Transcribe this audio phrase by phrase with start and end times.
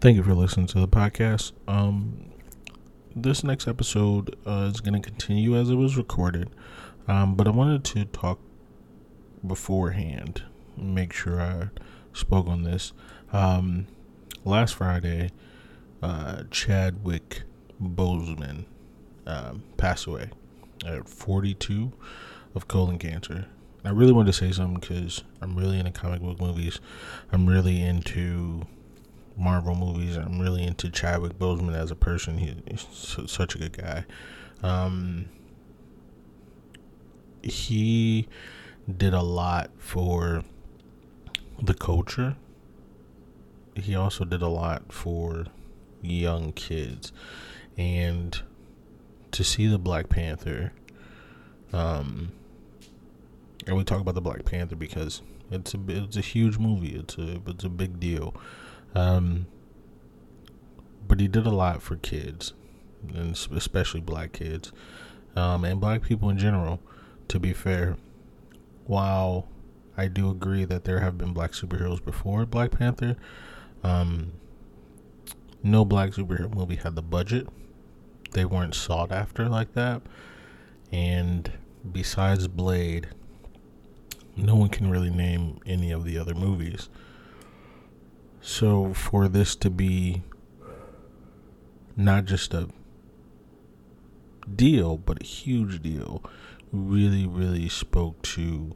[0.00, 1.50] Thank you for listening to the podcast.
[1.66, 2.30] Um,
[3.16, 6.50] this next episode uh, is going to continue as it was recorded,
[7.08, 8.38] um, but I wanted to talk
[9.44, 10.44] beforehand,
[10.76, 11.70] make sure I
[12.12, 12.92] spoke on this.
[13.32, 13.88] Um,
[14.44, 15.30] last Friday,
[16.00, 17.42] uh, Chadwick
[17.82, 18.66] Boseman
[19.26, 20.30] um, passed away
[20.86, 21.92] at 42
[22.54, 23.46] of colon cancer.
[23.84, 26.78] I really wanted to say something because I'm really into comic book movies.
[27.32, 28.64] I'm really into
[29.38, 30.16] Marvel movies.
[30.16, 32.38] I'm really into Chadwick Boseman as a person.
[32.38, 32.86] he's
[33.26, 34.04] such a good guy.
[34.62, 35.26] Um,
[37.42, 38.28] he
[38.96, 40.42] did a lot for
[41.62, 42.36] the culture.
[43.74, 45.46] He also did a lot for
[46.02, 47.12] young kids.
[47.76, 48.40] And
[49.30, 50.72] to see the Black Panther,
[51.72, 52.32] um,
[53.66, 56.96] and we talk about the Black Panther because it's a it's a huge movie.
[56.96, 58.34] It's a it's a big deal.
[58.94, 59.46] Um,
[61.06, 62.52] but he did a lot for kids,
[63.14, 64.72] and especially black kids,
[65.36, 66.80] um, and black people in general.
[67.28, 67.96] To be fair,
[68.86, 69.48] while
[69.96, 73.16] I do agree that there have been black superheroes before Black Panther,
[73.82, 74.32] um,
[75.62, 77.48] no black superhero movie had the budget.
[78.32, 80.02] They weren't sought after like that.
[80.92, 81.52] And
[81.90, 83.08] besides Blade,
[84.36, 86.88] no one can really name any of the other movies.
[88.48, 90.22] So for this to be
[91.98, 92.70] not just a
[94.56, 96.24] deal, but a huge deal,
[96.72, 98.74] really, really spoke to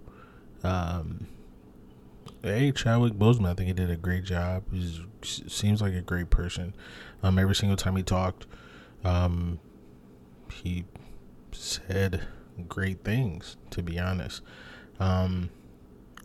[0.63, 1.27] um,
[2.43, 3.49] hey Chadwick Boseman.
[3.49, 4.65] I think he did a great job.
[4.71, 6.75] He seems like a great person.
[7.23, 8.45] Um, every single time he talked,
[9.05, 9.59] um,
[10.53, 10.85] he
[11.51, 12.21] said
[12.69, 13.57] great things.
[13.71, 14.43] To be honest,
[15.01, 15.49] um,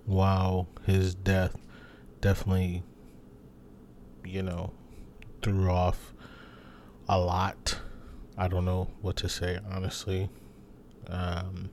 [0.06, 1.56] while his death
[2.20, 2.84] definitely,
[4.28, 4.72] you know,
[5.42, 6.14] threw off
[7.08, 7.80] a lot.
[8.38, 10.30] I don't know what to say honestly.
[11.08, 11.70] Um,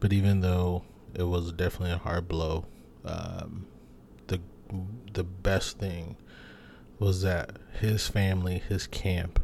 [0.00, 0.84] but even though
[1.14, 2.66] it was definitely a hard blow,
[3.04, 3.66] um,
[4.26, 4.40] the
[5.12, 6.16] the best thing
[6.98, 9.40] was that his family, his camp,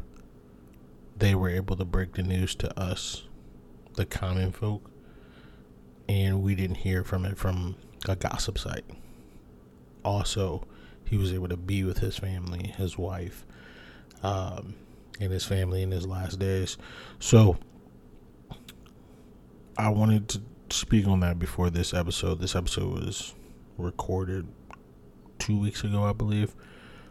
[1.17, 3.23] they were able to break the news to us,
[3.95, 4.89] the common folk,
[6.09, 7.75] and we didn't hear from it from
[8.07, 8.85] a gossip site.
[10.03, 10.65] Also,
[11.05, 13.45] he was able to be with his family, his wife,
[14.23, 14.75] um,
[15.19, 16.77] and his family in his last days.
[17.19, 17.57] So,
[19.77, 22.39] I wanted to speak on that before this episode.
[22.39, 23.33] This episode was
[23.77, 24.47] recorded
[25.37, 26.55] two weeks ago, I believe.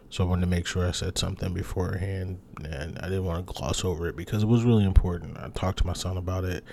[0.09, 3.53] So I wanted to make sure I said something beforehand, and I didn't want to
[3.53, 5.37] gloss over it because it was really important.
[5.37, 6.63] I talked to my son about it.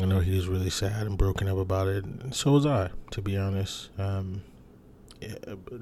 [0.00, 2.90] I know he was really sad and broken up about it, and so was I,
[3.10, 3.90] to be honest.
[3.98, 4.42] Um,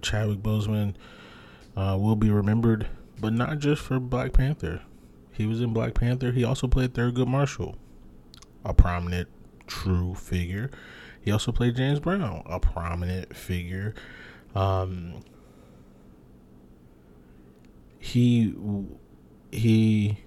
[0.03, 0.95] Chadwick Boseman
[1.77, 2.87] uh, will be remembered,
[3.21, 4.83] but not just for Black Panther.
[5.33, 6.33] He was in Black Panther.
[6.33, 7.77] He also played Thurgood Marshall,
[8.65, 9.29] a prominent,
[9.67, 10.71] true figure
[11.29, 13.95] he also played James Brown, a prominent figure.
[14.55, 15.23] Um,
[17.99, 18.55] he
[19.53, 20.21] he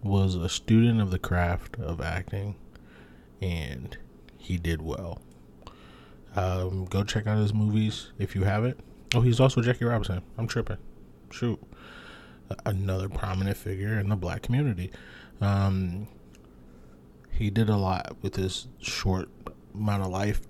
[0.00, 2.54] was a student of the craft of acting,
[3.42, 3.98] and
[4.36, 5.20] he did well.
[6.38, 8.78] Um, go check out his movies if you haven't.
[9.12, 10.22] Oh, he's also Jackie Robinson.
[10.36, 10.76] I'm tripping.
[11.32, 11.60] Shoot,
[12.64, 14.92] another prominent figure in the black community.
[15.40, 16.06] Um,
[17.32, 19.28] he did a lot with his short
[19.74, 20.42] amount of life.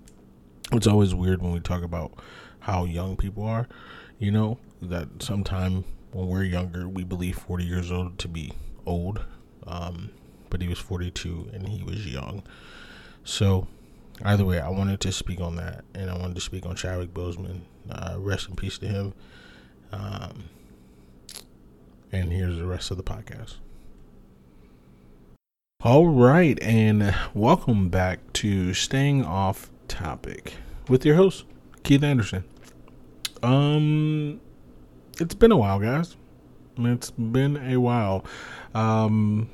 [0.71, 2.11] It's always weird when we talk about
[2.59, 3.67] how young people are,
[4.19, 8.53] you know, that sometime when we're younger, we believe 40 years old to be
[8.85, 9.25] old.
[9.65, 10.11] Um,
[10.51, 12.43] but he was 42 and he was young.
[13.23, 13.67] So,
[14.23, 17.13] either way, I wanted to speak on that and I wanted to speak on Chadwick
[17.13, 17.61] Boseman.
[17.89, 19.13] Uh, rest in peace to him.
[19.91, 20.45] Um,
[22.11, 23.55] and here's the rest of the podcast.
[25.81, 30.55] All right, and welcome back to Staying Off Topic
[30.89, 31.45] with your host,
[31.83, 32.43] Keith Anderson.
[33.41, 34.41] Um,
[35.19, 36.17] it's been a while, guys.
[36.77, 38.25] It's been a while.
[38.75, 39.49] Um,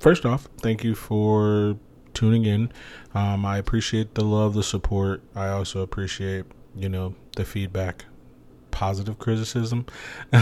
[0.00, 1.76] first off, thank you for
[2.20, 2.70] tuning in.
[3.14, 5.22] Um, I appreciate the love, the support.
[5.34, 6.44] I also appreciate,
[6.76, 8.04] you know, the feedback,
[8.70, 9.86] positive criticism.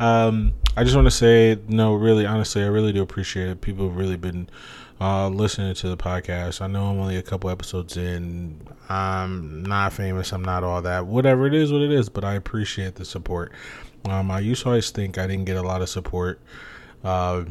[0.00, 3.60] Um, I just want to say, no, really, honestly, I really do appreciate it.
[3.60, 4.48] People have really been
[5.00, 6.60] uh, listening to the podcast.
[6.60, 8.60] I know I'm only a couple episodes in.
[8.88, 10.32] I'm not famous.
[10.32, 11.06] I'm not all that.
[11.06, 12.08] Whatever it is, what it is.
[12.08, 13.52] But I appreciate the support.
[14.06, 16.40] Um, I used to always think I didn't get a lot of support.
[17.04, 17.44] Uh,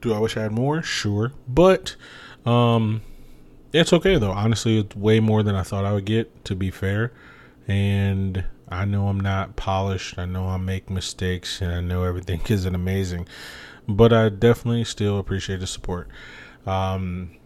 [0.00, 0.82] do I wish I had more?
[0.82, 1.94] Sure, but
[2.46, 3.02] um,
[3.72, 4.32] it's okay though.
[4.32, 6.44] Honestly, it's way more than I thought I would get.
[6.46, 7.12] To be fair,
[7.68, 10.18] and I know I'm not polished.
[10.18, 13.26] I know I make mistakes, and I know everything isn't amazing,
[13.88, 16.08] but I definitely still appreciate the support.
[16.66, 17.36] Um,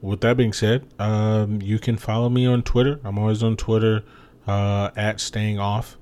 [0.00, 3.00] with that being said, um, you can follow me on Twitter.
[3.02, 4.04] I'm always on Twitter
[4.46, 5.96] uh, at Staying Off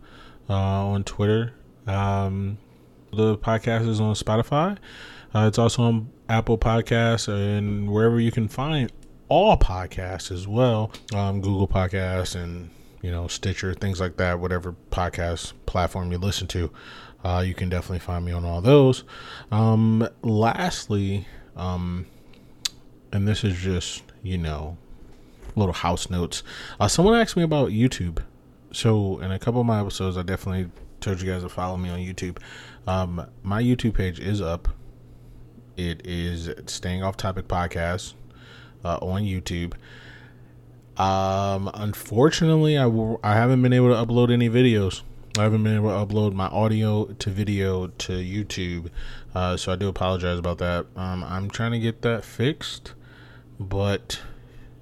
[0.51, 1.55] uh, on Twitter.
[1.87, 2.59] Um,
[3.13, 4.77] the podcast is on Spotify.
[5.35, 8.91] Uh, it's also on Apple Podcasts and wherever you can find
[9.29, 10.93] all podcasts as well.
[11.15, 12.71] Um, Google Podcasts and
[13.03, 14.41] you know Stitcher, things like that.
[14.41, 16.71] Whatever podcast platform you listen to,
[17.25, 19.05] uh, you can definitely find me on all those.
[19.51, 21.27] Um, lastly,
[21.57, 22.07] um,
[23.13, 24.77] and this is just you know
[25.55, 26.43] little house notes.
[26.79, 28.23] Uh, someone asked me about YouTube.
[28.73, 30.71] So in a couple of my episodes, I definitely
[31.01, 32.39] told you guys to follow me on YouTube.
[32.87, 34.69] Um, my YouTube page is up.
[35.77, 38.15] It is Staying Off Topic Podcast
[38.83, 39.75] uh, on YouTube.
[40.99, 45.03] Um, unfortunately, I w- I haven't been able to upload any videos.
[45.37, 48.89] I haven't been able to upload my audio to video to YouTube,
[49.35, 50.87] uh, so I do apologize about that.
[50.97, 52.95] Um, I'm trying to get that fixed,
[53.61, 54.23] but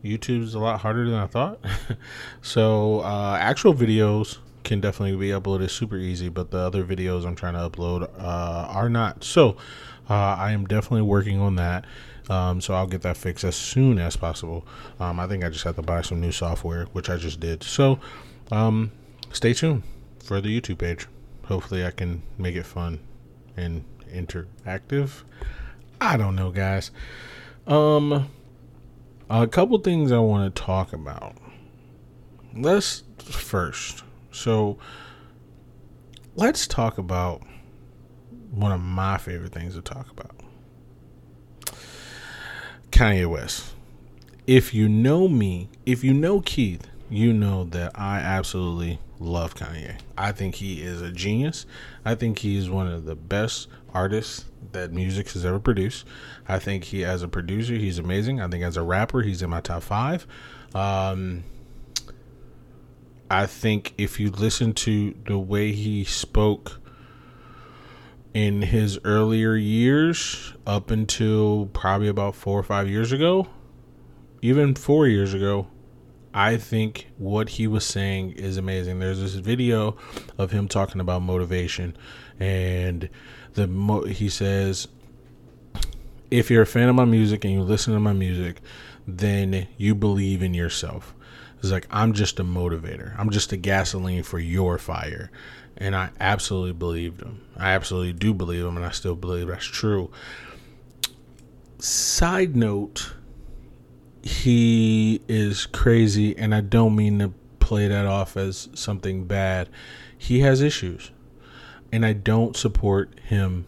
[0.05, 1.59] YouTube's a lot harder than I thought.
[2.41, 7.37] so uh, actual videos can definitely be uploaded super easy, but the other videos I'm
[7.37, 9.23] trying to upload uh, are not.
[9.23, 9.57] So
[10.09, 11.85] uh, I am definitely working on that.
[12.29, 14.67] Um, so I'll get that fixed as soon as possible.
[14.99, 17.63] Um, I think I just have to buy some new software, which I just did.
[17.63, 18.01] So
[18.51, 18.93] um,
[19.31, 19.83] stay tuned
[20.19, 21.07] for the YouTube page.
[21.45, 23.01] Hopefully, I can make it fun
[23.57, 25.23] and interactive.
[26.01, 26.91] I don't know, guys.
[27.67, 28.31] Um,
[29.29, 31.37] a couple things I want to talk about.
[32.55, 34.03] Let's first.
[34.35, 34.79] So,
[36.35, 37.43] let's talk about
[38.51, 40.33] one of my favorite things to talk about.
[42.91, 43.73] Kanye West.
[44.47, 50.01] If you know me, if you know Keith, you know that I absolutely love Kanye.
[50.19, 51.65] I think he is a genius.
[52.05, 56.07] I think he is one of the best artists that music has ever produced.
[56.49, 58.41] I think he, as a producer, he's amazing.
[58.41, 60.27] I think as a rapper, he's in my top five.
[60.75, 61.45] Um,
[63.35, 66.81] I think if you listen to the way he spoke
[68.33, 73.49] in his earlier years up until probably about four or five years ago,
[74.41, 75.67] even four years ago,
[76.33, 79.01] I think what he was saying is amazing.
[79.01, 79.97] There's this video
[80.39, 81.97] of him talking about motivation,
[82.39, 83.09] and
[83.55, 84.87] the mo- he says,
[86.31, 88.61] "If you're a fan of my music and you listen to my music,
[89.09, 91.17] then you believe in yourself."
[91.65, 93.19] It's like I'm just a motivator.
[93.19, 95.31] I'm just a gasoline for your fire
[95.77, 97.43] and I absolutely believed him.
[97.57, 100.11] I absolutely do believe him, and I still believe that's true.
[101.79, 103.13] Side note,
[104.23, 109.69] he is crazy, and I don't mean to play that off as something bad.
[110.17, 111.11] He has issues,
[111.93, 113.67] and I don't support him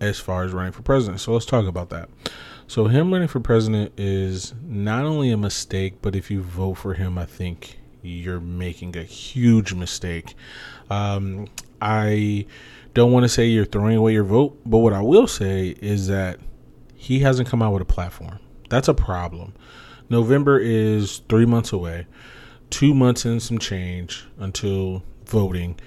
[0.00, 1.20] as far as running for president.
[1.20, 2.08] So let's talk about that.
[2.72, 6.94] So, him running for president is not only a mistake, but if you vote for
[6.94, 10.34] him, I think you're making a huge mistake.
[10.88, 11.48] Um,
[11.82, 12.46] I
[12.94, 16.06] don't want to say you're throwing away your vote, but what I will say is
[16.06, 16.40] that
[16.96, 18.38] he hasn't come out with a platform.
[18.70, 19.52] That's a problem.
[20.08, 22.06] November is three months away,
[22.70, 25.78] two months and some change until voting,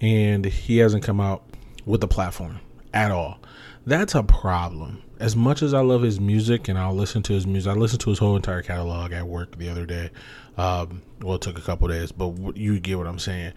[0.00, 1.44] and he hasn't come out
[1.84, 2.58] with a platform
[2.92, 3.38] at all.
[3.86, 5.04] That's a problem.
[5.18, 8.00] As much as I love his music and I'll listen to his music, I listened
[8.02, 10.10] to his whole entire catalog at work the other day.
[10.58, 13.52] Um, well, it took a couple days, but you get what I'm saying.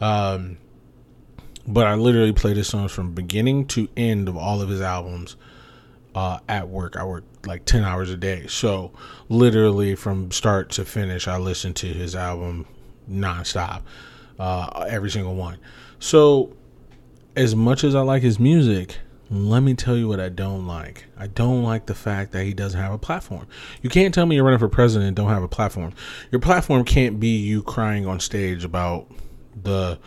[0.00, 0.58] Um,
[1.66, 5.36] but I literally played his songs from beginning to end of all of his albums
[6.14, 6.96] uh, at work.
[6.96, 8.46] I work like 10 hours a day.
[8.48, 8.92] So,
[9.28, 12.66] literally from start to finish, I listen to his album
[13.10, 13.82] nonstop,
[14.38, 15.58] uh, every single one.
[15.98, 16.54] So,
[17.36, 18.98] as much as I like his music,
[19.32, 21.06] let me tell you what I don't like.
[21.16, 23.46] I don't like the fact that he doesn't have a platform.
[23.80, 25.94] You can't tell me you're running for president and don't have a platform.
[26.30, 29.10] Your platform can't be you crying on stage about
[29.60, 29.98] the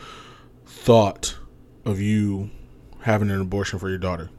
[0.66, 1.38] thought
[1.86, 2.52] of you
[3.02, 4.30] having an abortion for your daughter.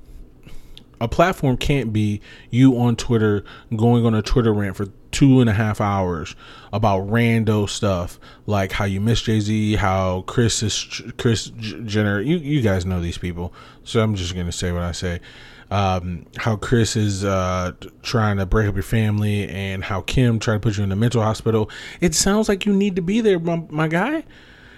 [1.00, 5.48] A platform can't be you on Twitter going on a Twitter rant for two and
[5.48, 6.34] a half hours
[6.72, 12.20] about rando stuff like how you miss Jay Z, how Kris is Kris Jenner.
[12.20, 13.52] You you guys know these people,
[13.84, 15.20] so I'm just gonna say what I say.
[15.68, 17.72] Um, how Kris is uh,
[18.02, 20.96] trying to break up your family, and how Kim tried to put you in a
[20.96, 21.70] mental hospital.
[22.00, 24.24] It sounds like you need to be there, my, my guy.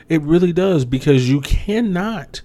[0.09, 2.41] It really does because you cannot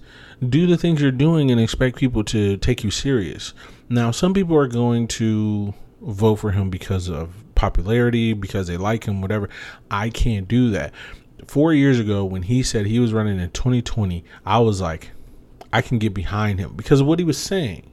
[0.46, 3.54] do the things you're doing and expect people to take you serious.
[3.88, 5.72] Now, some people are going to
[6.04, 9.48] vote for him because of popularity, because they like him, whatever.
[9.90, 10.92] I can't do that.
[11.46, 15.10] four years ago when he said he was running in 2020, I was like,
[15.72, 17.90] I can get behind him because of what he was saying,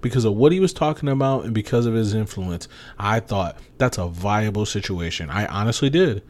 [0.00, 2.68] because of what he was talking about, and because of his influence.
[2.98, 5.30] I thought that's a viable situation.
[5.30, 6.22] I honestly did.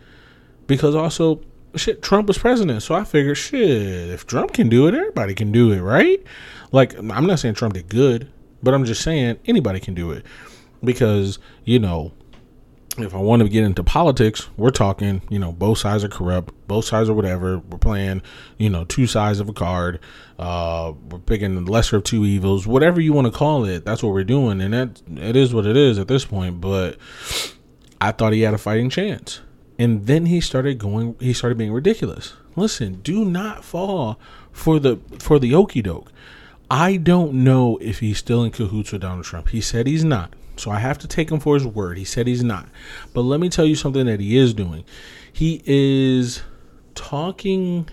[0.66, 1.40] Because also,
[1.74, 2.82] shit, Trump was president.
[2.82, 6.22] So I figured, shit, if Trump can do it, everybody can do it, right?
[6.70, 8.30] Like, I'm not saying Trump did good,
[8.62, 10.24] but I'm just saying anybody can do it.
[10.84, 12.12] Because, you know,
[12.98, 16.52] if I want to get into politics, we're talking, you know, both sides are corrupt,
[16.68, 17.58] both sides are whatever.
[17.58, 18.22] We're playing,
[18.58, 19.98] you know, two sides of a card.
[20.38, 23.84] Uh, we're picking the lesser of two evils, whatever you want to call it.
[23.84, 26.60] That's what we're doing, and that it is what it is at this point.
[26.60, 26.98] But
[28.00, 29.40] I thought he had a fighting chance,
[29.78, 31.16] and then he started going.
[31.18, 32.34] He started being ridiculous.
[32.56, 34.20] Listen, do not fall
[34.50, 36.12] for the for the okey doke.
[36.70, 39.50] I don't know if he's still in cahoots with Donald Trump.
[39.50, 40.34] He said he's not.
[40.56, 41.99] So I have to take him for his word.
[41.99, 42.68] He said he's not.
[43.14, 44.85] But let me tell you something that he is doing.
[45.32, 46.42] He is
[46.94, 47.88] talking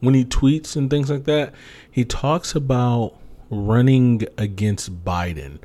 [0.00, 1.54] when he tweets and things like that.
[1.90, 3.14] He talks about
[3.50, 5.58] running against Biden,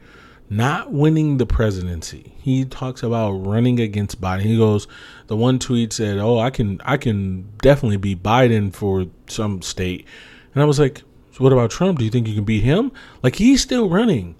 [0.49, 2.33] not winning the presidency.
[2.39, 4.41] He talks about running against Biden.
[4.41, 4.87] He goes,
[5.27, 10.05] the one tweet said, "Oh, I can I can definitely beat Biden for some state."
[10.53, 11.99] And I was like, so what about Trump?
[11.99, 12.91] Do you think you can beat him?
[13.23, 14.35] Like he's still running.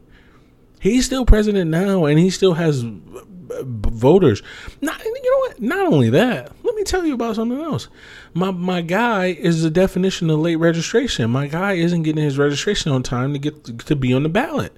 [0.81, 4.41] He's still president now, and he still has voters.
[4.81, 5.61] Not you know what?
[5.61, 7.87] Not only that, let me tell you about something else.
[8.33, 11.29] My my guy is the definition of late registration.
[11.29, 14.29] My guy isn't getting his registration on time to get to, to be on the
[14.29, 14.75] ballot.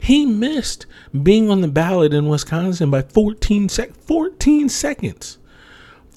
[0.00, 0.86] He missed
[1.22, 5.38] being on the ballot in Wisconsin by 14 sec 14 seconds.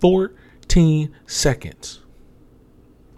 [0.02, 2.00] 14 seconds.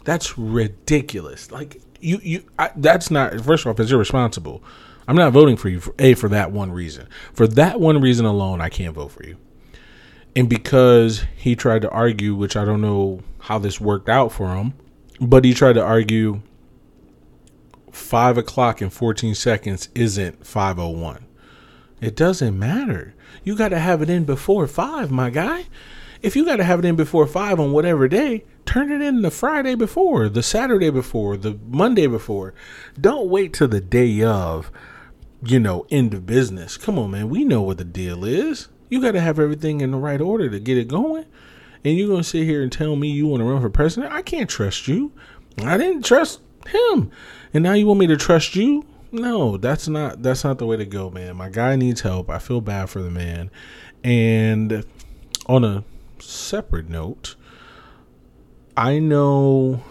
[0.03, 1.49] That's ridiculous.
[1.49, 4.61] Like you you I, that's not first off it's irresponsible
[5.07, 7.07] I'm not voting for you for a for that one reason.
[7.33, 9.37] For that one reason alone, I can't vote for you.
[10.35, 14.55] And because he tried to argue, which I don't know how this worked out for
[14.55, 14.73] him,
[15.19, 16.41] but he tried to argue
[17.91, 21.25] five o'clock and 14 seconds isn't 501.
[21.99, 23.15] It doesn't matter.
[23.43, 25.65] You got to have it in before five, my guy.
[26.21, 29.21] If you got to have it in before five on whatever day, turn it in
[29.21, 32.53] the Friday before, the Saturday before, the Monday before.
[32.99, 34.71] Don't wait till the day of
[35.43, 36.77] you know, end of business.
[36.77, 37.29] Come on, man.
[37.29, 38.69] We know what the deal is.
[38.89, 41.25] You got to have everything in the right order to get it going.
[41.83, 44.13] And you're going to sit here and tell me you want to run for president?
[44.13, 45.11] I can't trust you.
[45.63, 47.11] I didn't trust him.
[47.53, 48.85] And now you want me to trust you?
[49.11, 51.37] No, that's not that's not the way to go, man.
[51.37, 52.29] My guy needs help.
[52.29, 53.49] I feel bad for the man.
[54.03, 54.85] And
[55.45, 55.85] on a
[56.19, 57.35] separate note,
[58.75, 59.81] I know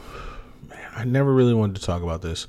[0.95, 2.47] I never really wanted to talk about this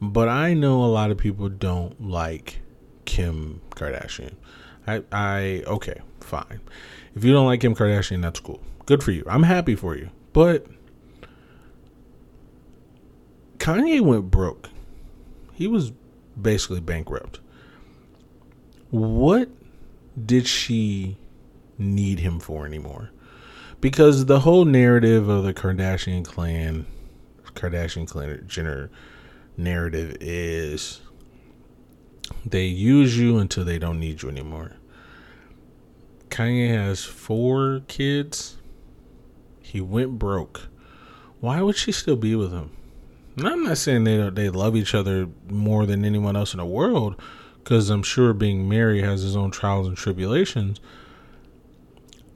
[0.00, 2.60] but I know a lot of people don't like
[3.04, 4.34] Kim Kardashian.
[4.86, 6.60] I, I, okay, fine.
[7.14, 8.60] If you don't like Kim Kardashian, that's cool.
[8.86, 9.24] Good for you.
[9.26, 10.10] I'm happy for you.
[10.32, 10.66] But
[13.58, 14.70] Kanye went broke.
[15.52, 15.92] He was
[16.40, 17.40] basically bankrupt.
[18.90, 19.50] What
[20.24, 21.18] did she
[21.78, 23.10] need him for anymore?
[23.80, 26.86] Because the whole narrative of the Kardashian clan,
[27.54, 28.90] Kardashian clan Jenner
[29.60, 31.00] narrative is
[32.44, 34.72] they use you until they don't need you anymore.
[36.28, 38.56] Kanye has four kids.
[39.60, 40.68] He went broke.
[41.40, 42.70] Why would she still be with him?
[43.36, 46.66] And I'm not saying they they love each other more than anyone else in the
[46.66, 47.20] world,
[47.58, 50.80] because I'm sure being married has its own trials and tribulations.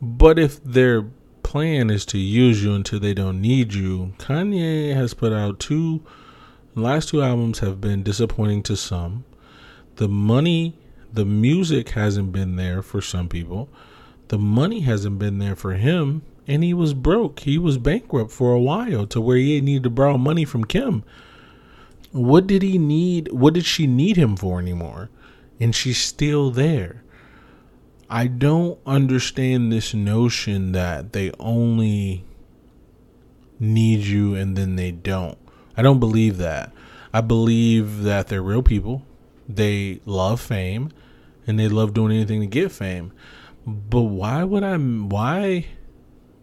[0.00, 1.07] But if their
[1.43, 6.02] plan is to use you until they don't need you, Kanye has put out two
[6.75, 9.25] the last two albums have been disappointing to some.
[9.97, 10.76] The money,
[11.12, 13.69] the music hasn't been there for some people.
[14.28, 17.40] The money hasn't been there for him, and he was broke.
[17.40, 21.04] He was bankrupt for a while to where he needed to borrow money from Kim.
[22.11, 23.31] What did he need?
[23.33, 25.11] What did she need him for anymore?
[25.61, 27.02] And she's still there.
[28.11, 32.25] I don't understand this notion that they only
[33.59, 35.38] need you and then they don't.
[35.76, 36.73] I don't believe that.
[37.12, 39.07] I believe that they're real people.
[39.49, 40.90] They love fame
[41.47, 43.12] and they love doing anything to get fame.
[43.66, 45.66] But why would I why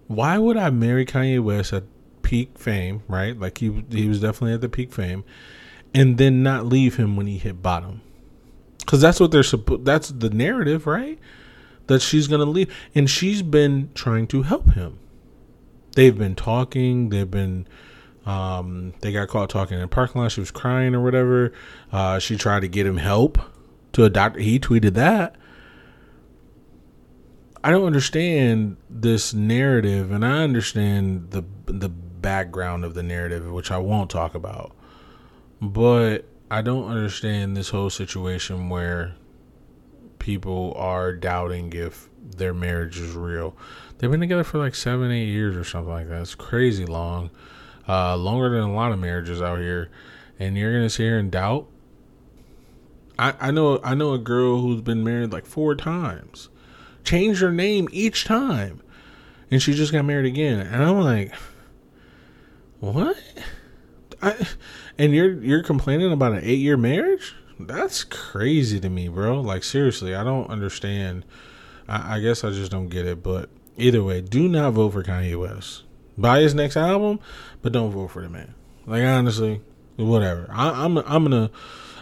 [0.07, 1.83] why would I marry Kanye West at
[2.21, 3.37] peak fame, right?
[3.37, 5.23] Like he he was definitely at the peak fame
[5.93, 8.01] and then not leave him when he hit bottom.
[8.85, 11.19] Cuz that's what they're supposed that's the narrative, right?
[11.87, 14.99] That she's going to leave and she's been trying to help him.
[15.95, 17.67] They've been talking, they've been
[18.25, 20.31] um, they got caught talking in the parking lot.
[20.31, 21.53] She was crying or whatever.
[21.91, 23.39] Uh, she tried to get him help
[23.93, 24.39] to a doctor.
[24.39, 25.35] He tweeted that.
[27.63, 33.71] I don't understand this narrative, and I understand the the background of the narrative, which
[33.71, 34.75] I won't talk about.
[35.61, 39.13] But I don't understand this whole situation where
[40.19, 43.55] people are doubting if their marriage is real.
[43.97, 46.21] They've been together for like seven, eight years or something like that.
[46.21, 47.29] It's crazy long,
[47.87, 49.89] uh, longer than a lot of marriages out here.
[50.39, 51.67] And you're gonna sit here and doubt.
[53.19, 56.49] I, I know I know a girl who's been married like four times,
[57.03, 58.81] changed her name each time,
[59.51, 60.59] and she just got married again.
[60.59, 61.33] And I'm like,
[62.79, 63.17] what?
[64.21, 64.47] I,
[64.97, 67.35] and you're you're complaining about an eight year marriage?
[67.59, 69.39] That's crazy to me, bro.
[69.39, 71.25] Like seriously, I don't understand.
[71.87, 73.21] I, I guess I just don't get it.
[73.21, 75.83] But either way, do not vote for Kanye West.
[76.17, 77.19] Buy his next album,
[77.61, 78.53] but don't vote for the man.
[78.85, 79.61] Like honestly,
[79.95, 80.47] whatever.
[80.51, 81.51] I, I'm I'm gonna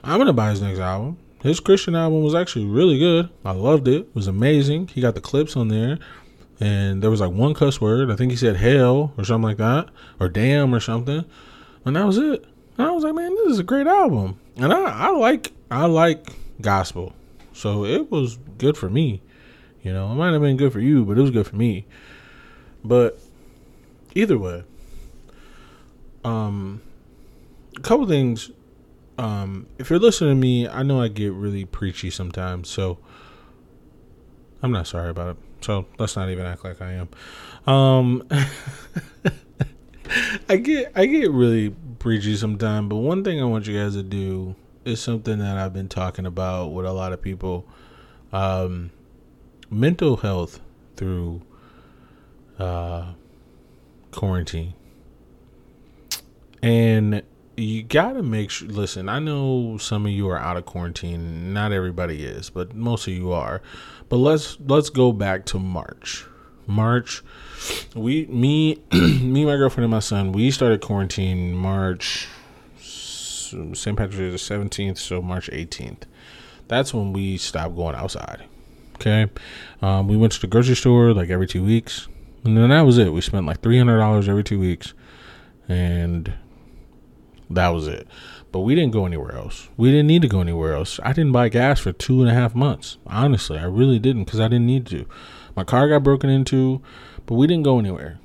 [0.04, 1.18] I'm gonna buy his next album.
[1.42, 3.30] His Christian album was actually really good.
[3.46, 4.02] I loved it.
[4.02, 4.90] It was amazing.
[4.90, 6.00] He got the clips on there
[6.60, 8.12] and there was like one cuss word.
[8.12, 9.90] I think he said hell or something like that,
[10.20, 11.26] or damn or something,
[11.86, 12.46] and that was it.
[12.78, 15.86] And I was like, man, this is a great album, and I, I like I
[15.86, 16.28] like
[16.62, 17.14] gospel,
[17.54, 19.22] so it was good for me.
[19.82, 21.86] You know, it might have been good for you, but it was good for me.
[22.84, 23.20] But
[24.20, 24.64] either way,
[26.24, 26.82] um,
[27.78, 28.52] a couple things.
[29.18, 33.00] Um, if you're listening to me, I know I get really preachy sometimes, so
[34.62, 35.38] I'm not sorry about it.
[35.62, 37.10] So let's not even act like I am.
[37.68, 38.28] Um,
[40.50, 44.04] I get I get really preachy sometimes, but one thing I want you guys to
[44.04, 47.66] do is something that I've been talking about with a lot of people.
[48.32, 48.92] Um,
[49.70, 50.62] mental health
[50.96, 51.42] through
[52.58, 53.14] uh,
[54.12, 54.74] quarantine,
[56.62, 57.24] and
[57.60, 58.68] you gotta make sure.
[58.68, 61.54] Listen, I know some of you are out of quarantine.
[61.54, 63.62] Not everybody is, but most of you are.
[64.08, 66.26] But let's let's go back to March.
[66.68, 67.24] March,
[67.96, 72.28] we me me my girlfriend and my son we started quarantine March.
[72.80, 73.98] St.
[73.98, 76.06] Patrick's Day the seventeenth, so March eighteenth.
[76.68, 78.44] That's when we stopped going outside.
[78.96, 79.28] Okay,
[79.82, 82.08] um, we went to the grocery store like every two weeks,
[82.44, 83.14] and then that was it.
[83.14, 84.94] We spent like three hundred dollars every two weeks,
[85.68, 86.34] and
[87.50, 88.08] that was it.
[88.52, 89.70] But we didn't go anywhere else.
[89.78, 91.00] We didn't need to go anywhere else.
[91.04, 92.98] I didn't buy gas for two and a half months.
[93.06, 95.06] Honestly, I really didn't because I didn't need to.
[95.56, 96.82] My car got broken into,
[97.26, 98.20] but we didn't go anywhere.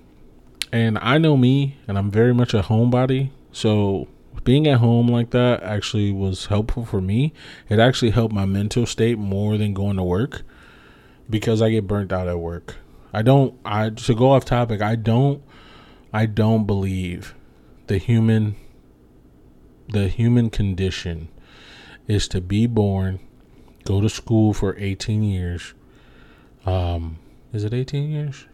[0.72, 3.30] And I know me, and I'm very much a homebody.
[3.52, 4.08] So
[4.44, 7.32] being at home like that actually was helpful for me.
[7.68, 10.42] It actually helped my mental state more than going to work
[11.28, 12.76] because I get burnt out at work.
[13.14, 15.42] I don't I to go off topic, I don't
[16.12, 17.34] I don't believe
[17.86, 18.56] the human
[19.88, 21.28] the human condition
[22.06, 23.20] is to be born,
[23.84, 25.74] go to school for 18 years.
[26.66, 27.18] Um,
[27.52, 28.46] is it 18 years?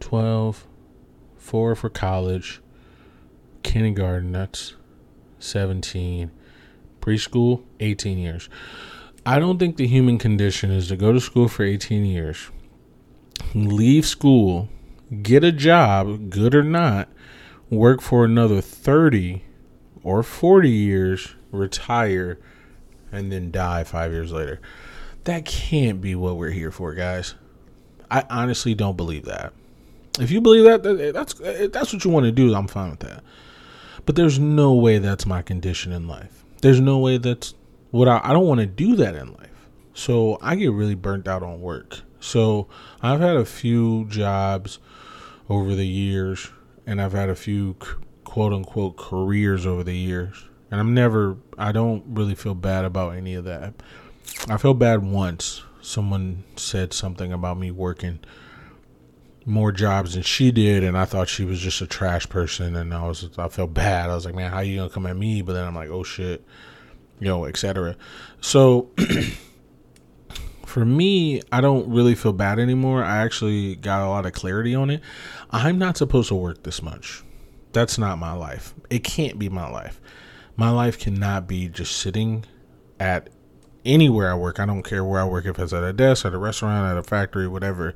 [0.00, 0.66] 12,
[1.36, 2.60] 4 for college,
[3.62, 4.74] kindergarten, that's
[5.40, 6.30] 17,
[7.00, 8.48] preschool, 18 years.
[9.26, 12.50] I don't think the human condition is to go to school for 18 years,
[13.54, 14.68] leave school,
[15.22, 17.08] get a job, good or not,
[17.70, 19.42] work for another 30
[20.02, 22.38] or 40 years, retire,
[23.12, 24.60] and then die five years later.
[25.24, 27.34] That can't be what we're here for, guys.
[28.10, 29.52] I honestly don't believe that.
[30.18, 32.54] If you believe that, eh, that's eh, that's what you want to do.
[32.54, 33.22] I'm fine with that.
[34.06, 36.44] But there's no way that's my condition in life.
[36.62, 37.54] There's no way that's
[37.90, 39.68] what I, I don't want to do that in life.
[39.94, 42.00] So I get really burnt out on work.
[42.20, 42.68] So
[43.02, 44.78] I've had a few jobs
[45.48, 46.50] over the years,
[46.86, 47.76] and I've had a few
[48.24, 50.44] quote unquote careers over the years.
[50.70, 53.74] And I'm never, I don't really feel bad about any of that.
[54.48, 58.18] I feel bad once someone said something about me working
[59.46, 62.92] more jobs than she did, and I thought she was just a trash person, and
[62.92, 64.10] I was, I felt bad.
[64.10, 65.40] I was like, man, how you gonna come at me?
[65.40, 66.44] But then I'm like, oh shit,
[67.18, 67.96] you know, etc.
[68.42, 68.90] So
[70.68, 73.02] for me, I don't really feel bad anymore.
[73.02, 75.00] I actually got a lot of clarity on it.
[75.50, 77.22] I'm not supposed to work this much.
[77.72, 78.74] That's not my life.
[78.90, 80.00] It can't be my life.
[80.56, 82.44] My life cannot be just sitting
[83.00, 83.30] at
[83.84, 84.60] anywhere I work.
[84.60, 86.98] I don't care where I work, if it's at a desk, at a restaurant, at
[86.98, 87.94] a factory, whatever.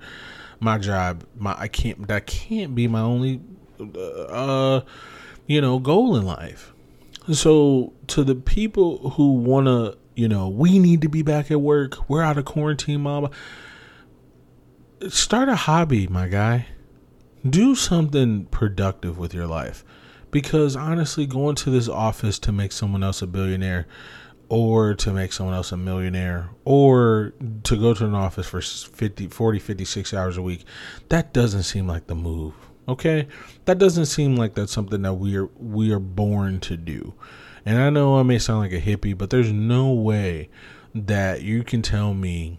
[0.60, 2.06] My job, my I can't.
[2.08, 3.40] That can't be my only,
[3.80, 4.82] uh,
[5.46, 6.72] you know, goal in life.
[7.32, 12.08] So to the people who wanna, you know, we need to be back at work.
[12.08, 13.30] We're out of quarantine, mama.
[15.08, 16.66] Start a hobby, my guy
[17.48, 19.84] do something productive with your life
[20.30, 23.86] because honestly going to this office to make someone else a billionaire
[24.48, 27.32] or to make someone else a millionaire or
[27.64, 30.64] to go to an office for 50 40 56 hours a week
[31.08, 32.54] that doesn't seem like the move
[32.88, 33.26] okay
[33.64, 37.12] that doesn't seem like that's something that we are we are born to do
[37.64, 40.48] and i know i may sound like a hippie but there's no way
[40.94, 42.58] that you can tell me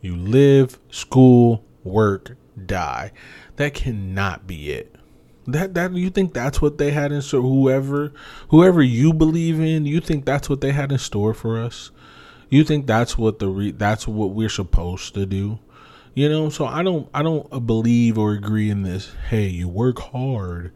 [0.00, 3.12] you live school work die
[3.56, 4.94] that cannot be it
[5.46, 7.42] that that you think that's what they had in store?
[7.42, 8.12] Whoever
[8.48, 11.90] whoever you believe in, you think that's what they had in store for us?
[12.48, 15.58] You think that's what the re, that's what we're supposed to do?
[16.14, 19.12] You know, so I don't I don't believe or agree in this.
[19.28, 20.72] Hey, you work hard,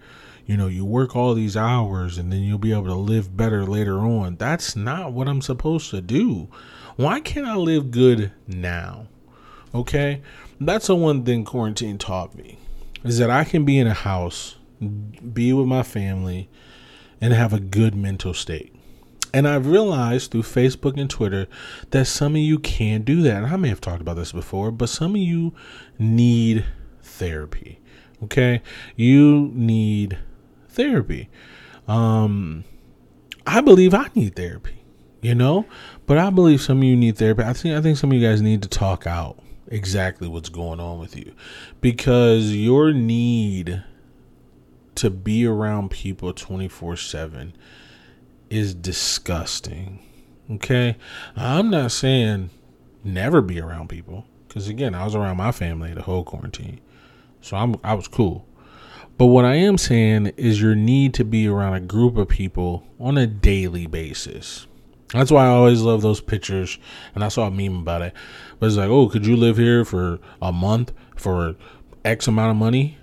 [0.49, 3.65] you know, you work all these hours and then you'll be able to live better
[3.65, 4.35] later on.
[4.35, 6.49] That's not what I'm supposed to do.
[6.97, 9.07] Why can't I live good now?
[9.73, 10.23] Okay?
[10.61, 12.59] That's the one thing quarantine taught me.
[13.05, 16.49] Is that I can be in a house be with my family,
[17.21, 18.75] and have a good mental state.
[19.35, 21.49] And I've realized through Facebook and Twitter
[21.91, 23.43] that some of you can't do that.
[23.43, 25.53] And I may have talked about this before, but some of you
[25.99, 26.65] need
[27.03, 27.81] therapy.
[28.23, 28.63] Okay?
[28.97, 30.19] You need
[30.79, 31.29] therapy.
[31.87, 32.65] Um
[33.47, 34.83] I believe I need therapy,
[35.21, 35.67] you know?
[36.07, 37.43] But I believe some of you need therapy.
[37.43, 40.81] I think I think some of you guys need to talk out exactly what's going
[40.81, 41.35] on with you
[41.83, 43.85] because your need
[44.95, 47.55] to be around people 24 7
[48.51, 50.01] is disgusting.
[50.51, 50.97] Okay?
[51.37, 52.51] I'm not saying
[53.05, 56.81] never be around people because again, I was around my family the whole quarantine.
[57.41, 58.48] So I'm I was cool.
[59.19, 62.85] But what I am saying is your need to be around a group of people
[63.01, 64.69] on a daily basis.
[65.13, 66.79] That's why I always love those pictures.
[67.17, 68.13] And I saw a meme about it.
[68.61, 71.57] But it's like, oh, could you live here for a month for
[72.05, 72.99] X amount of money?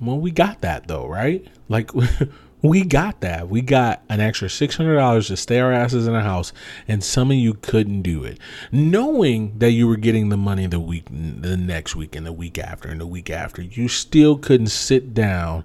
[0.00, 1.46] Well, we got that though, right?
[1.70, 1.90] Like
[2.64, 3.50] we got that.
[3.50, 6.50] We got an extra $600 to stay our asses in a house
[6.88, 8.38] and some of you couldn't do it.
[8.72, 12.58] Knowing that you were getting the money the week the next week and the week
[12.58, 15.62] after and the week after, you still couldn't sit down,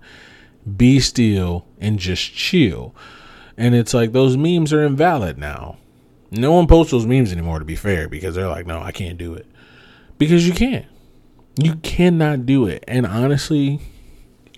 [0.76, 2.94] be still and just chill.
[3.56, 5.78] And it's like those memes are invalid now.
[6.32, 9.18] No one posts those memes anymore to be fair because they're like, "No, I can't
[9.18, 9.48] do it."
[10.18, 10.86] Because you can't.
[11.58, 12.84] You cannot do it.
[12.90, 13.80] And honestly,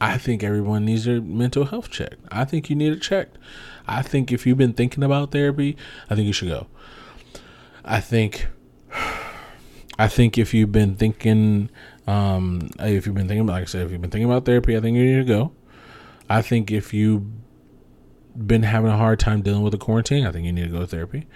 [0.02, 2.26] I think everyone needs their mental health checked.
[2.32, 3.38] I think you need it checked.
[3.88, 5.78] I think if you've been thinking about therapy,
[6.10, 6.66] I think you should go.
[7.86, 8.48] I think
[10.00, 11.70] I think if you've been thinking
[12.08, 14.76] um if you've been thinking about like I said, if you've been thinking about therapy,
[14.76, 15.52] I think you need to go.
[16.28, 17.24] I think if you've
[18.36, 20.80] been having a hard time dealing with the quarantine, I think you need to go
[20.80, 21.28] to therapy.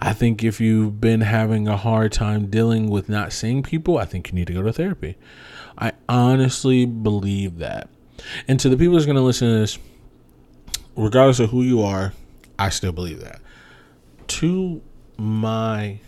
[0.00, 4.06] I think if you've been having a hard time dealing with not seeing people, I
[4.06, 5.16] think you need to go to therapy.
[5.76, 7.90] I honestly believe that.
[8.48, 9.78] And to the people that's going to listen to this,
[10.96, 12.12] regardless of who you are,
[12.58, 13.40] I still believe that.
[14.26, 14.82] To
[15.16, 15.98] my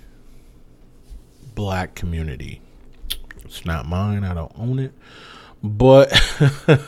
[1.54, 2.60] black community,
[3.44, 4.92] it's not mine, I don't own it.
[5.62, 6.10] But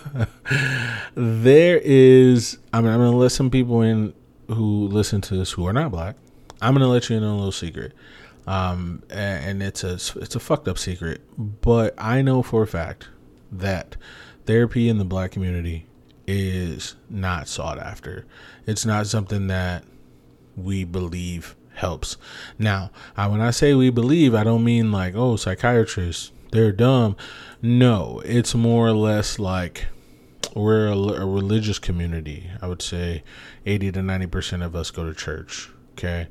[1.15, 4.15] there is, I mean, I'm going to let some people in
[4.49, 6.17] who listen to this who are not black.
[6.61, 7.93] I'm going to let you in on a little secret.
[8.47, 13.09] Um, and it's a it's a fucked up secret, but I know for a fact
[13.53, 13.95] that
[14.49, 15.85] therapy in the black community
[16.27, 18.25] is not sought after.
[18.67, 19.85] It's not something that
[20.57, 22.17] we believe helps.
[22.59, 27.15] Now, I, when I say we believe, I don't mean like, oh, psychiatrists, they're dumb.
[27.61, 29.89] No, it's more or less like
[30.57, 32.51] we're a, a religious community.
[32.63, 33.23] I would say
[33.67, 35.69] 80 to 90% of us go to church.
[35.93, 36.27] Okay.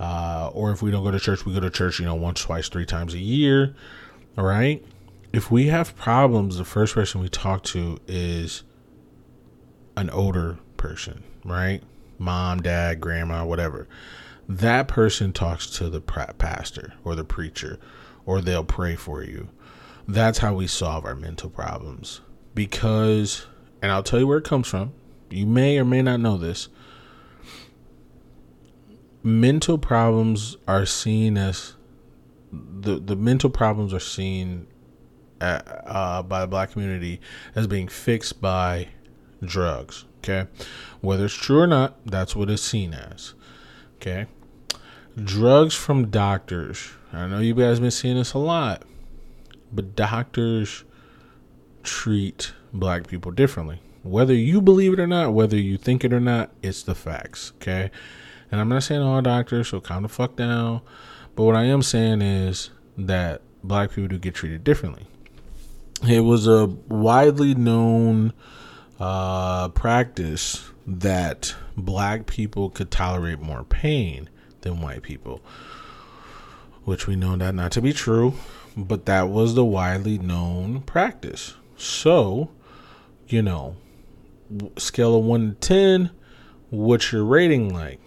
[0.00, 2.40] Uh, or if we don't go to church, we go to church, you know, once,
[2.40, 3.74] twice, three times a year.
[4.38, 4.82] All right
[5.32, 8.62] if we have problems, the first person we talk to is
[9.96, 11.82] an older person, right?
[12.18, 13.88] Mom, dad, grandma, whatever.
[14.48, 17.78] That person talks to the pastor or the preacher,
[18.24, 19.48] or they'll pray for you.
[20.06, 22.22] That's how we solve our mental problems.
[22.54, 23.46] Because,
[23.82, 24.94] and I'll tell you where it comes from.
[25.30, 26.68] You may or may not know this.
[29.22, 31.74] Mental problems are seen as
[32.50, 34.66] the the mental problems are seen
[35.40, 37.20] uh, by the black community
[37.54, 38.88] as being fixed by
[39.42, 40.04] drugs.
[40.18, 40.46] Okay,
[41.00, 43.34] whether it's true or not, that's what it's seen as.
[43.96, 44.26] Okay,
[45.22, 46.90] drugs from doctors.
[47.12, 48.82] I know you guys been seeing this a lot,
[49.72, 50.84] but doctors
[51.82, 53.80] treat black people differently.
[54.02, 57.52] Whether you believe it or not, whether you think it or not, it's the facts.
[57.56, 57.90] Okay,
[58.50, 60.80] and I'm not saying all doctors, so calm the fuck down.
[61.36, 65.06] But what I am saying is that black people do get treated differently
[66.06, 68.32] it was a widely known
[69.00, 74.28] uh, practice that black people could tolerate more pain
[74.62, 75.40] than white people,
[76.84, 78.34] which we know that not to be true,
[78.76, 81.54] but that was the widely known practice.
[81.76, 82.50] So,
[83.26, 83.76] you know,
[84.76, 86.10] scale of 1 to 10,
[86.70, 88.00] what's your rating like?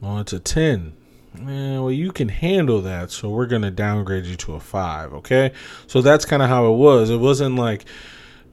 [0.00, 0.94] Well, it's a 10.
[1.40, 5.12] Eh, well, you can handle that, so we're going to downgrade you to a 5,
[5.14, 5.52] okay?
[5.86, 7.10] So that's kind of how it was.
[7.10, 7.84] It wasn't like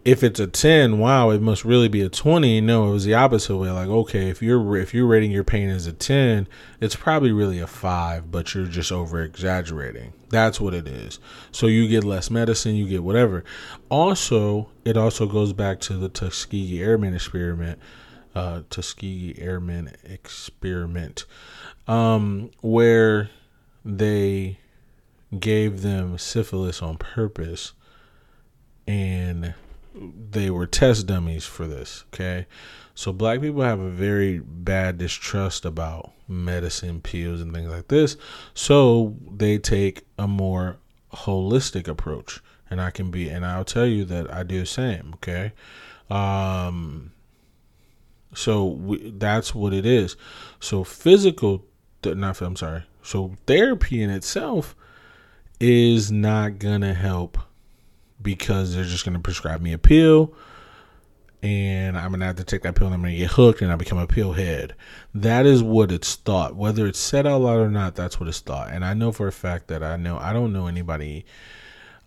[0.04, 3.13] if it's a 10 wow it must really be a 20 no it was the
[3.13, 3.70] opposite way.
[3.70, 6.48] Like okay if you're if you're rating your pain as a 10
[6.80, 11.20] it's probably really a 5 but you're just over exaggerating that's what it is.
[11.52, 13.44] So you get less medicine you get whatever.
[13.89, 17.78] Also it also goes back to the tuskegee airmen experiment
[18.34, 21.26] uh, tuskegee airmen experiment
[21.88, 23.30] um, where
[23.84, 24.58] they
[25.39, 27.74] gave them syphilis on purpose
[28.88, 29.54] and
[29.94, 32.06] they were test dummies for this.
[32.13, 32.48] Okay,
[32.96, 38.17] so black people have a very bad distrust about medicine, pills, and things like this.
[38.54, 40.78] So they take a more
[41.13, 45.12] holistic approach, and I can be, and I'll tell you that I do the same.
[45.15, 45.52] Okay,
[46.10, 47.12] um,
[48.34, 50.15] so we, that's what it is.
[50.60, 51.65] So physical,
[52.05, 52.83] not I'm sorry.
[53.03, 54.75] So therapy in itself
[55.59, 57.37] is not gonna help
[58.21, 60.33] because they're just to prescribe me a pill
[61.43, 63.75] and I'm gonna have to take that pill and I'm gonna get hooked and I
[63.75, 64.75] become a pill head.
[65.13, 66.55] That is what it's thought.
[66.55, 68.69] Whether it's said out loud or not, that's what it's thought.
[68.71, 71.25] And I know for a fact that I know I don't know anybody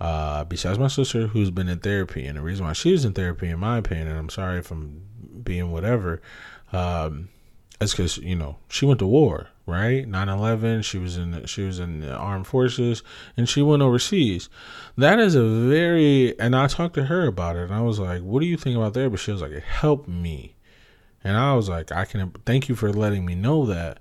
[0.00, 2.26] uh, besides my sister who's been in therapy.
[2.26, 5.02] And the reason why she's in therapy, in my opinion, and I'm sorry if I'm
[5.42, 6.22] being whatever,
[6.72, 7.28] um,
[7.80, 10.06] is because you know she went to war right?
[10.06, 13.02] 9-11 she was in the, she was in the armed forces
[13.36, 14.48] and she went overseas.
[14.96, 18.22] That is a very and i talked to her about it and i was like
[18.22, 19.08] what do you think about there?
[19.10, 20.56] But she was like it helped me.
[21.22, 23.98] And i was like i can thank you for letting me know that.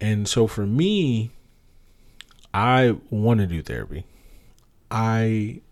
[0.00, 1.30] And so for me
[2.52, 4.04] i want to do therapy.
[4.90, 5.62] I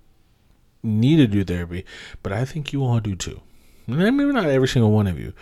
[0.83, 1.85] need to do therapy
[2.23, 3.43] but i think you all do too
[3.97, 5.33] maybe not every single one of you,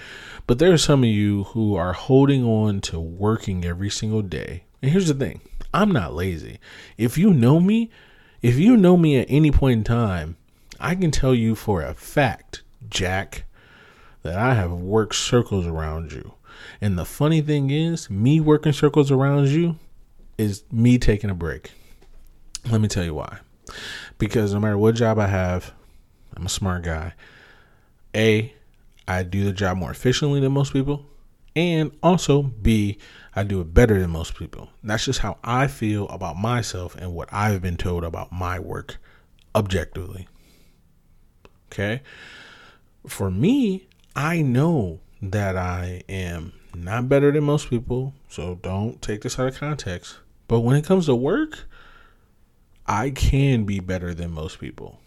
[0.46, 4.64] but there are some of you who are holding on to working every single day.
[4.82, 5.40] And here's the thing
[5.72, 6.58] I'm not lazy.
[6.96, 7.90] If you know me,
[8.42, 10.37] if you know me at any point in time,
[10.80, 13.44] I can tell you for a fact, Jack,
[14.22, 16.34] that I have worked circles around you.
[16.80, 19.76] And the funny thing is, me working circles around you
[20.37, 21.72] is me taking a break.
[22.70, 23.38] Let me tell you why.
[24.18, 25.72] Because no matter what job I have,
[26.37, 27.14] I'm a smart guy.
[28.14, 28.54] A,
[29.06, 31.06] I do the job more efficiently than most people.
[31.56, 32.98] And also, B,
[33.34, 34.68] I do it better than most people.
[34.82, 38.98] That's just how I feel about myself and what I've been told about my work
[39.54, 40.28] objectively.
[41.72, 42.02] Okay.
[43.06, 48.14] For me, I know that I am not better than most people.
[48.28, 50.18] So don't take this out of context.
[50.46, 51.66] But when it comes to work,
[52.86, 54.97] I can be better than most people.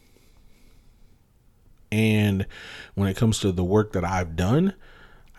[1.92, 2.46] And
[2.96, 4.74] when it comes to the work that I've done,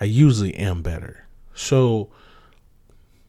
[0.00, 1.26] I usually am better.
[1.54, 2.10] So,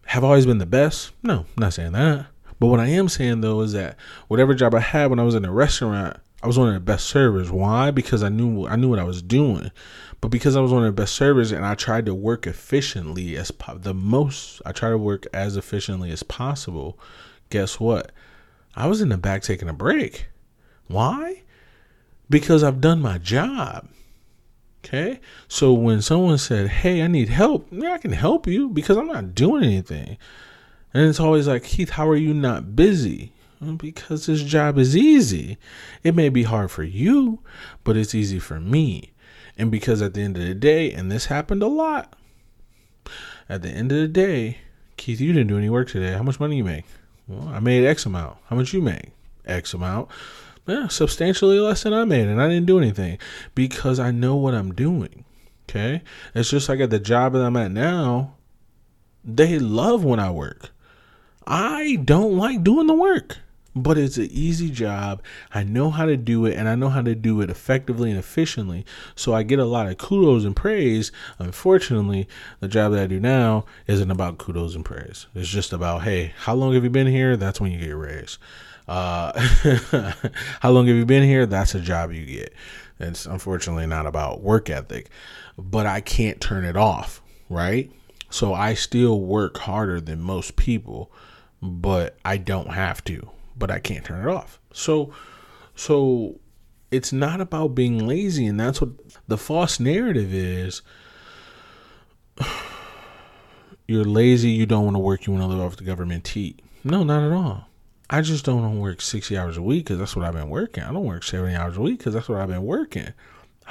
[0.08, 1.12] have I always been the best?
[1.24, 2.28] No, I'm not saying that.
[2.60, 5.36] But what I am saying though is that whatever job I had when I was
[5.36, 7.52] in a restaurant, I was one of the best servers.
[7.52, 7.92] Why?
[7.92, 9.72] Because I knew I knew what I was doing.
[10.22, 13.36] But because I was one of the best servers and I tried to work efficiently
[13.38, 16.98] as po- the most, I try to work as efficiently as possible.
[17.50, 18.12] Guess what?
[18.76, 20.28] I was in the back taking a break.
[20.88, 21.44] Why?
[22.34, 23.88] Because I've done my job.
[24.84, 25.20] Okay.
[25.48, 29.36] So when someone said, Hey, I need help, I can help you because I'm not
[29.36, 30.18] doing anything.
[30.96, 33.34] And it's always like, Keith, how are you not busy?
[33.78, 35.58] because this job is easy.
[36.04, 37.40] It may be hard for you,
[37.84, 39.14] but it's easy for me.
[39.56, 42.16] And because at the end of the day, and this happened a lot,
[43.48, 44.58] at the end of the day,
[44.98, 46.14] Keith, you didn't do any work today.
[46.14, 46.86] How much money you make?
[47.28, 48.38] Well, I made X amount.
[48.48, 49.12] How much you make?
[49.46, 50.10] X amount
[50.68, 53.18] yeah, substantially less than I made, and I didn't do anything
[53.56, 55.26] because I know what I'm doing.
[55.70, 56.02] Okay,
[56.36, 58.36] it's just like at the job that I'm at now.
[59.26, 60.72] They love when I work.
[61.48, 63.38] I don't like doing the work,
[63.76, 65.22] but it's an easy job.
[65.54, 68.20] I know how to do it, and I know how to do it effectively and
[68.20, 68.86] efficiently.
[69.16, 71.12] So I get a lot of kudos and praise.
[71.40, 72.28] Unfortunately,
[72.60, 75.28] the job that I do now isn't about kudos and praise.
[75.36, 77.38] It's just about, hey, how long have you been here?
[77.38, 78.38] That's when you get raised.
[78.88, 79.40] Uh,
[80.60, 81.46] how long have you been here?
[81.46, 82.54] That's a job you get.
[83.00, 85.10] It's unfortunately not about work ethic,
[85.58, 87.92] but I can't turn it off, right?
[88.30, 91.12] So I still work harder than most people,
[91.62, 94.60] but I don't have to, but I can't turn it off.
[94.74, 95.14] So,
[95.76, 96.40] so
[96.92, 98.90] it's not about being lazy, and that's what
[99.28, 100.82] the false narrative is.
[103.88, 106.58] you're lazy, you don't want to work, you want to live off the government tea.
[106.84, 107.68] No, not at all.
[108.10, 110.84] I just don't work 60 hours a week because that's what I've been working.
[110.84, 113.14] I don't work 70 hours a week because that's what I've been working.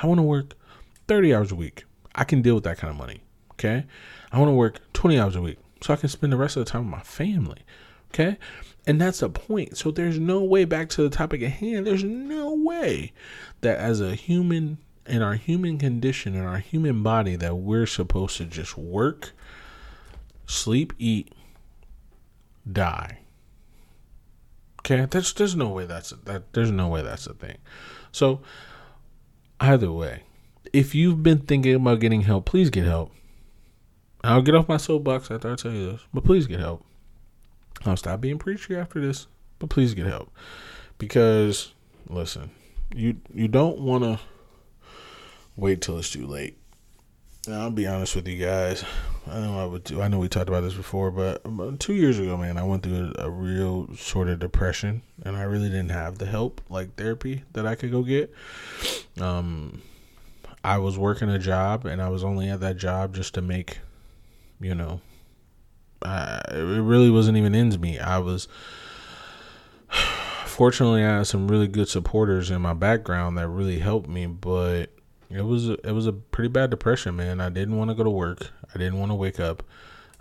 [0.00, 0.54] I want to work
[1.08, 1.84] 30 hours a week.
[2.14, 3.22] I can deal with that kind of money.
[3.52, 3.84] Okay.
[4.32, 6.64] I want to work 20 hours a week so I can spend the rest of
[6.64, 7.62] the time with my family.
[8.12, 8.38] Okay.
[8.86, 9.76] And that's the point.
[9.76, 11.86] So there's no way back to the topic at hand.
[11.86, 13.12] There's no way
[13.60, 18.36] that as a human in our human condition, in our human body, that we're supposed
[18.36, 19.32] to just work,
[20.46, 21.32] sleep, eat,
[22.70, 23.18] die.
[24.84, 27.58] Okay, there's there's no way that's a, that there's no way that's a thing.
[28.10, 28.40] So
[29.60, 30.24] either way,
[30.72, 33.12] if you've been thinking about getting help, please get help.
[34.24, 36.84] I'll get off my soapbox after I tell you this, but please get help.
[37.84, 39.26] I'll stop being preachy after this,
[39.58, 40.32] but please get help
[40.98, 41.72] because
[42.08, 42.50] listen,
[42.94, 44.20] you you don't want to
[45.56, 46.58] wait till it's too late.
[47.48, 48.84] I'll be honest with you guys.
[49.26, 49.92] I know I would.
[49.94, 51.42] I know we talked about this before, but
[51.80, 55.42] two years ago, man, I went through a, a, real sort of depression, and I
[55.42, 58.32] really didn't have the help, like therapy, that I could go get.
[59.20, 59.82] Um,
[60.62, 63.78] I was working a job, and I was only at that job just to make,
[64.60, 65.00] you know,
[66.00, 67.98] I, it really wasn't even ends me.
[67.98, 68.46] I was.
[70.46, 74.90] Fortunately, I had some really good supporters in my background that really helped me, but
[75.34, 77.40] it was it was a pretty bad depression, man.
[77.40, 78.50] I didn't want to go to work.
[78.74, 79.62] I didn't want to wake up.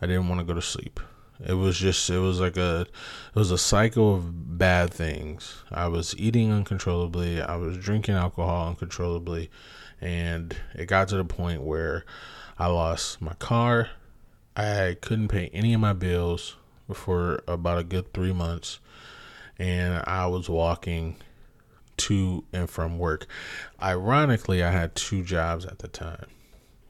[0.02, 1.00] I didn't want to go to sleep.
[1.44, 5.64] It was just it was like a it was a cycle of bad things.
[5.72, 7.42] I was eating uncontrollably.
[7.42, 9.50] I was drinking alcohol uncontrollably,
[10.00, 12.06] and it got to the point where
[12.60, 13.90] I lost my car.
[14.56, 16.58] I couldn't pay any of my bills
[16.94, 18.80] for about a good 3 months
[19.62, 21.18] and I was walking
[22.02, 23.28] to and from work.
[23.82, 26.28] Ironically, I had two jobs at the time.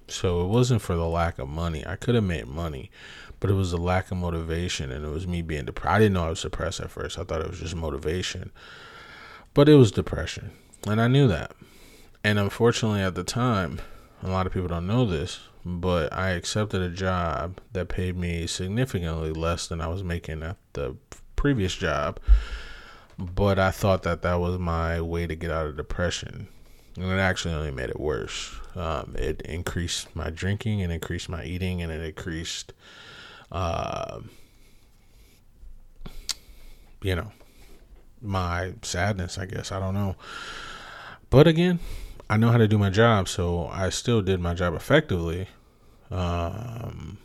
[0.08, 1.86] So it wasn't for the lack of money.
[1.86, 2.92] I could have made money,
[3.40, 5.96] but it was the lack of motivation and it was me being depressed.
[5.96, 7.18] I didn't know I was depressed at first.
[7.18, 8.52] I thought it was just motivation.
[9.54, 10.52] But it was depression.
[10.88, 11.54] And I knew that.
[12.24, 13.80] And unfortunately at the time,
[14.22, 18.48] a lot of people don't know this, but I accepted a job that paid me
[18.48, 20.96] significantly less than I was making at the
[21.36, 22.20] previous job
[23.22, 26.48] but I thought that that was my way to get out of depression.
[26.96, 28.54] And it actually only made it worse.
[28.76, 32.74] Um, it increased my drinking and increased my eating and it increased,
[33.52, 34.20] uh,
[37.02, 37.32] you know,
[38.22, 39.72] my sadness, I guess.
[39.72, 40.16] I don't know.
[41.30, 41.80] But again,
[42.30, 45.48] I know how to do my job, so I still did my job effectively.
[46.10, 47.18] Um,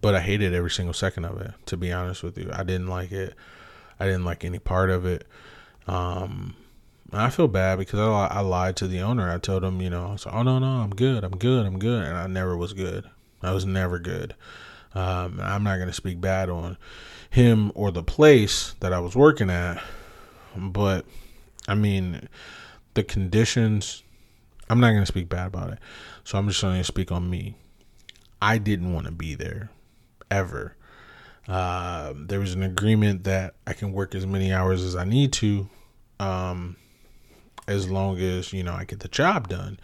[0.00, 2.50] but I hated every single second of it, to be honest with you.
[2.52, 3.34] I didn't like it.
[3.98, 5.26] I didn't like any part of it.
[5.86, 6.56] Um,
[7.12, 9.30] I feel bad because I, I lied to the owner.
[9.30, 11.66] I told him, you know, I was like, oh no, no, I'm good, I'm good,
[11.66, 13.08] I'm good, and I never was good.
[13.42, 14.34] I was never good.
[14.94, 16.76] Um, I'm not gonna speak bad on
[17.28, 19.82] him or the place that I was working at,
[20.56, 21.04] but
[21.68, 22.28] I mean,
[22.94, 24.02] the conditions.
[24.70, 25.78] I'm not gonna speak bad about it,
[26.24, 27.56] so I'm just gonna speak on me.
[28.40, 29.70] I didn't want to be there,
[30.30, 30.76] ever.
[31.48, 35.32] Uh, there was an agreement that I can work as many hours as I need
[35.34, 35.68] to,
[36.18, 36.76] um,
[37.68, 39.78] as long as you know I get the job done.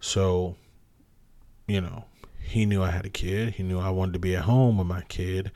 [0.00, 0.56] So,
[1.66, 2.04] you know,
[2.40, 3.54] he knew I had a kid.
[3.54, 5.52] He knew I wanted to be at home with my kid,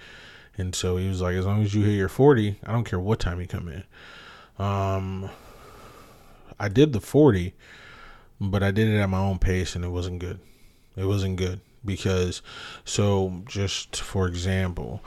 [0.57, 3.01] and so he was like, "As long as you hit your 40, I don't care
[3.01, 3.85] what time you come in."
[4.65, 5.29] Um,
[6.61, 7.55] I did the 40,
[8.41, 10.39] but I did it at my own pace, and it wasn't good.
[10.97, 12.42] It wasn't good because
[12.85, 15.03] so just for example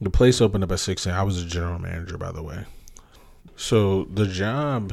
[0.00, 1.16] the place opened up at 6 a.m.
[1.16, 2.64] i was a general manager by the way.
[3.54, 4.92] So the job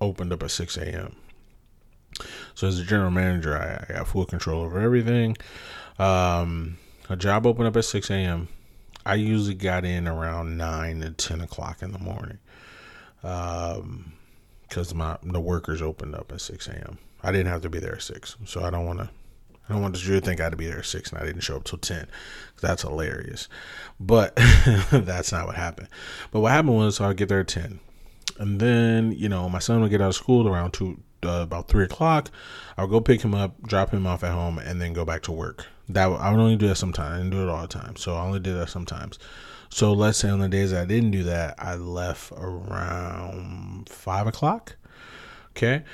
[0.00, 1.14] opened up at 6 a.m
[2.54, 5.36] so as a general manager i, I got full control over everything.
[5.98, 8.48] Um, a job opened up at 6 a.m
[9.06, 12.38] i usually got in around 9 to 10 o'clock in the morning
[13.22, 14.12] um
[14.62, 17.94] because my the workers opened up at 6 a.m i didn't have to be there
[17.94, 19.08] at 6 so i don't want to
[19.68, 21.26] I don't want you to think I had to be there at six and I
[21.26, 22.06] didn't show up till ten.
[22.60, 23.48] That's hilarious,
[23.98, 24.34] but
[24.90, 25.88] that's not what happened.
[26.30, 27.80] But what happened was, so I get there at ten,
[28.38, 31.68] and then you know my son would get out of school around two, uh, about
[31.68, 32.30] three o'clock.
[32.76, 35.22] I would go pick him up, drop him off at home, and then go back
[35.22, 35.66] to work.
[35.88, 37.14] That I would only do that sometimes.
[37.14, 39.18] I didn't do it all the time, so I only did that sometimes.
[39.68, 44.76] So let's say on the days I didn't do that, I left around five o'clock.
[45.50, 45.84] Okay.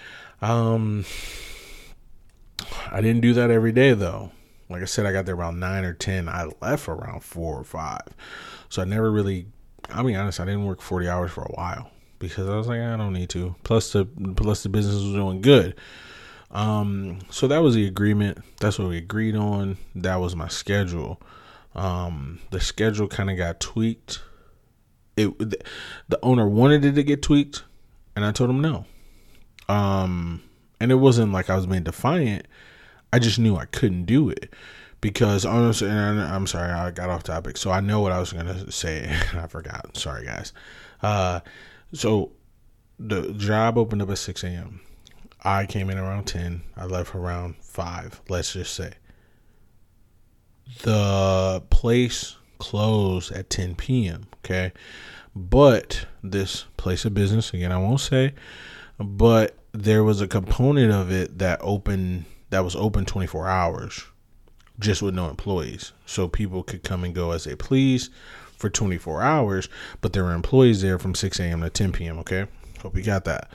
[0.40, 1.04] Um,
[2.90, 4.30] I didn't do that every day though.
[4.68, 6.28] Like I said, I got there around nine or ten.
[6.28, 8.08] I left around four or five.
[8.68, 9.46] So I never really
[9.90, 12.80] I'll be honest, I didn't work forty hours for a while because I was like,
[12.80, 13.54] I don't need to.
[13.64, 14.04] Plus the
[14.36, 15.78] plus the business was doing good.
[16.50, 18.38] Um, so that was the agreement.
[18.60, 19.78] That's what we agreed on.
[19.94, 21.20] That was my schedule.
[21.74, 24.22] Um, the schedule kind of got tweaked.
[25.16, 25.38] It
[26.08, 27.64] the owner wanted it to get tweaked,
[28.14, 28.86] and I told him no.
[29.68, 30.42] Um,
[30.82, 32.48] and it wasn't like I was being defiant.
[33.12, 34.52] I just knew I couldn't do it
[35.00, 37.56] because honestly, I'm sorry, I got off topic.
[37.56, 39.96] So I know what I was gonna say, and I forgot.
[39.96, 40.52] Sorry, guys.
[41.00, 41.38] Uh,
[41.92, 42.32] so
[42.98, 44.80] the job opened up at 6 a.m.
[45.44, 46.62] I came in around 10.
[46.76, 48.94] I left around 5, let's just say.
[50.82, 54.72] The place closed at 10 p.m., okay?
[55.36, 58.34] But this place of business, again, I won't say,
[58.98, 64.04] but there was a component of it that open that was open 24 hours
[64.78, 65.92] just with no employees.
[66.04, 68.10] So people could come and go as they please
[68.56, 69.68] for 24 hours,
[70.00, 71.62] but there were employees there from 6 a.m.
[71.62, 72.46] to 10 p.m., okay?
[72.82, 73.50] Hope you got that.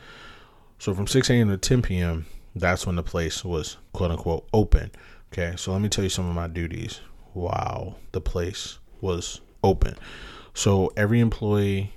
[0.80, 1.50] So from 6 a.m.
[1.50, 4.92] to 10 p.m., that's when the place was quote unquote open.
[5.32, 7.02] Okay, so let me tell you some of my duties
[7.34, 9.96] while the place was open.
[10.54, 11.94] So every employee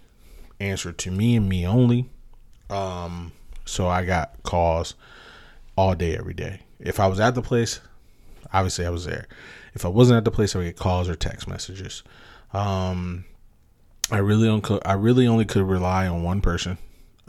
[0.59, 2.11] answered to me and me only.
[2.69, 3.33] Um,
[3.71, 4.95] so I got calls
[5.77, 6.61] all day, every day.
[6.79, 7.81] If I was at the place,
[8.53, 9.27] obviously I was there.
[9.75, 12.03] If I wasn't at the place, I would get calls or text messages.
[12.53, 13.25] Um,
[14.11, 16.79] I really only I really only could rely on one person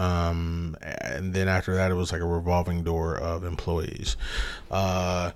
[0.02, 4.18] um, and then after that, it was like a revolving door of employees.
[4.72, 5.32] Uh,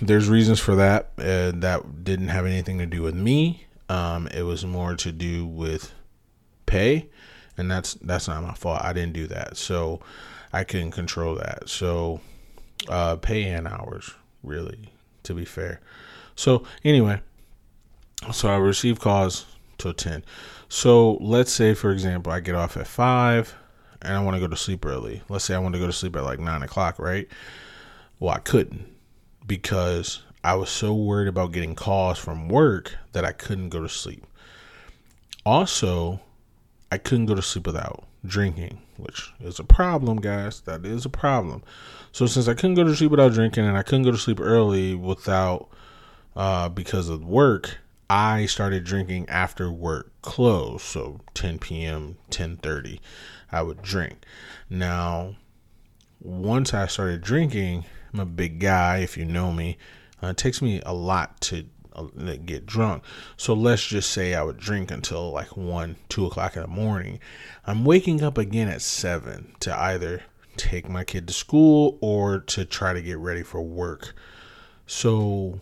[0.00, 1.10] there's reasons for that.
[1.18, 3.66] Uh, that didn't have anything to do with me.
[3.90, 5.92] Um, it was more to do with
[6.64, 7.10] pay,
[7.56, 8.80] and that's that's not my fault.
[8.82, 10.00] I didn't do that, so
[10.52, 11.68] I couldn't control that.
[11.68, 12.20] So
[12.88, 14.10] uh, pay and hours,
[14.42, 14.92] really,
[15.24, 15.80] to be fair.
[16.34, 17.20] So anyway,
[18.32, 19.46] so I receive calls
[19.78, 20.24] till ten.
[20.68, 23.54] So let's say, for example, I get off at five
[24.02, 25.22] and I want to go to sleep early.
[25.28, 27.28] Let's say I want to go to sleep at like nine o'clock, right?
[28.18, 28.86] Well, I couldn't
[29.46, 33.88] because I was so worried about getting calls from work that I couldn't go to
[33.88, 34.24] sleep.
[35.44, 36.20] Also,
[36.96, 40.62] I couldn't go to sleep without drinking, which is a problem, guys.
[40.62, 41.62] That is a problem.
[42.10, 44.40] So since I couldn't go to sleep without drinking and I couldn't go to sleep
[44.40, 45.68] early without
[46.34, 52.98] uh, because of work, I started drinking after work closed, so 10 p.m., 10:30,
[53.52, 54.24] I would drink.
[54.70, 55.36] Now,
[56.18, 57.84] once I started drinking,
[58.14, 59.00] I'm a big guy.
[59.00, 59.76] If you know me,
[60.22, 61.66] uh, it takes me a lot to
[62.44, 63.02] get drunk.
[63.36, 67.20] So let's just say I would drink until like one, two o'clock in the morning.
[67.66, 70.22] I'm waking up again at seven to either
[70.56, 74.14] take my kid to school or to try to get ready for work.
[74.86, 75.60] So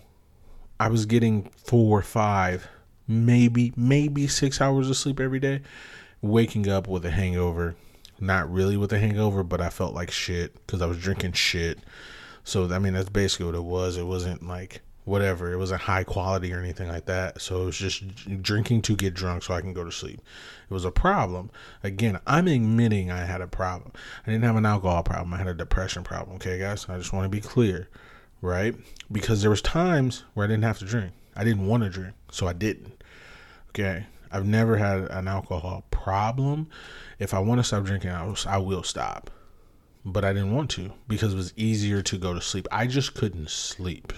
[0.78, 2.68] I was getting four, five,
[3.06, 5.62] maybe, maybe six hours of sleep every day,
[6.20, 7.76] waking up with a hangover.
[8.20, 11.80] Not really with a hangover, but I felt like shit because I was drinking shit.
[12.44, 13.96] So, I mean, that's basically what it was.
[13.96, 17.40] It wasn't like whatever, it wasn't high quality or anything like that.
[17.40, 20.20] So, it was just drinking to get drunk so I can go to sleep.
[20.68, 21.50] It was a problem.
[21.82, 23.92] Again, I'm admitting I had a problem.
[24.26, 26.36] I didn't have an alcohol problem, I had a depression problem.
[26.36, 26.86] Okay, guys?
[26.88, 27.88] I just want to be clear
[28.44, 28.74] right?
[29.10, 31.12] Because there was times where I didn't have to drink.
[31.34, 33.02] I didn't want to drink, so I didn't.
[33.70, 36.68] Okay, I've never had an alcohol problem.
[37.18, 39.30] If I want to stop drinking, I will, I will stop.
[40.04, 42.68] But I didn't want to because it was easier to go to sleep.
[42.70, 44.12] I just couldn't sleep.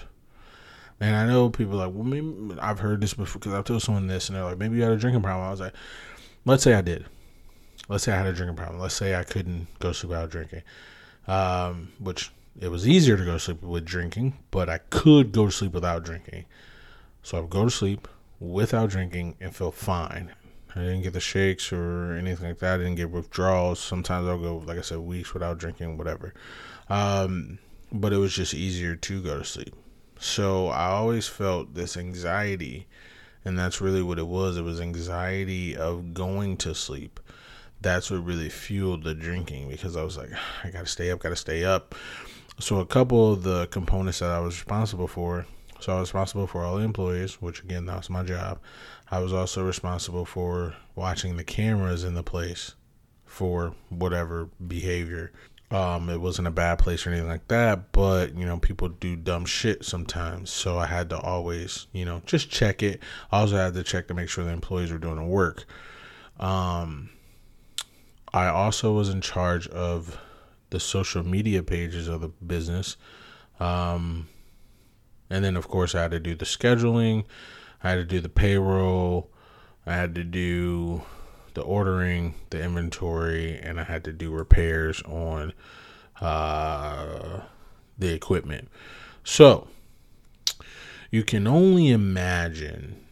[0.99, 4.07] And I know people like, well, maybe I've heard this before because I've told someone
[4.07, 5.47] this, and they're like, maybe you had a drinking problem.
[5.47, 5.73] I was like,
[6.45, 7.05] let's say I did.
[7.87, 8.79] Let's say I had a drinking problem.
[8.79, 10.63] Let's say I couldn't go to sleep without drinking,
[11.27, 15.45] um, which it was easier to go to sleep with drinking, but I could go
[15.45, 16.45] to sleep without drinking.
[17.21, 18.07] So I would go to sleep
[18.39, 20.33] without drinking and feel fine.
[20.75, 22.75] I didn't get the shakes or anything like that.
[22.75, 23.79] I didn't get withdrawals.
[23.79, 26.33] Sometimes I'll go, like I said, weeks without drinking, whatever.
[26.89, 27.59] Um,
[27.91, 29.75] but it was just easier to go to sleep.
[30.19, 32.87] So I always felt this anxiety,
[33.45, 34.57] and that's really what it was.
[34.57, 37.19] It was anxiety of going to sleep.
[37.81, 40.31] That's what really fueled the drinking because I was like,
[40.63, 41.95] I gotta stay up, gotta stay up.
[42.59, 45.45] So a couple of the components that I was responsible for.
[45.79, 48.59] So I was responsible for all the employees, which again that was my job.
[49.11, 52.73] I was also responsible for watching the cameras in the place
[53.25, 55.31] for whatever behavior.
[55.69, 59.17] Um, it wasn't a bad place or anything like that, but you know, people do
[59.17, 60.49] dumb shit sometimes.
[60.49, 63.01] So I had to always, you know, just check it.
[63.31, 65.65] I also had to check to make sure the employees were doing the work.
[66.39, 67.09] Um,
[68.33, 70.17] I also was in charge of
[70.69, 72.95] the social media pages of the business.
[73.59, 74.27] Um,
[75.29, 77.25] and then, of course, I had to do the scheduling,
[77.83, 79.29] I had to do the payroll,
[79.85, 81.03] I had to do
[81.57, 85.53] the ordering, the inventory, and I had to do repairs on
[86.21, 87.39] uh,
[87.97, 88.69] the equipment.
[89.23, 89.67] So
[91.09, 93.03] you can only imagine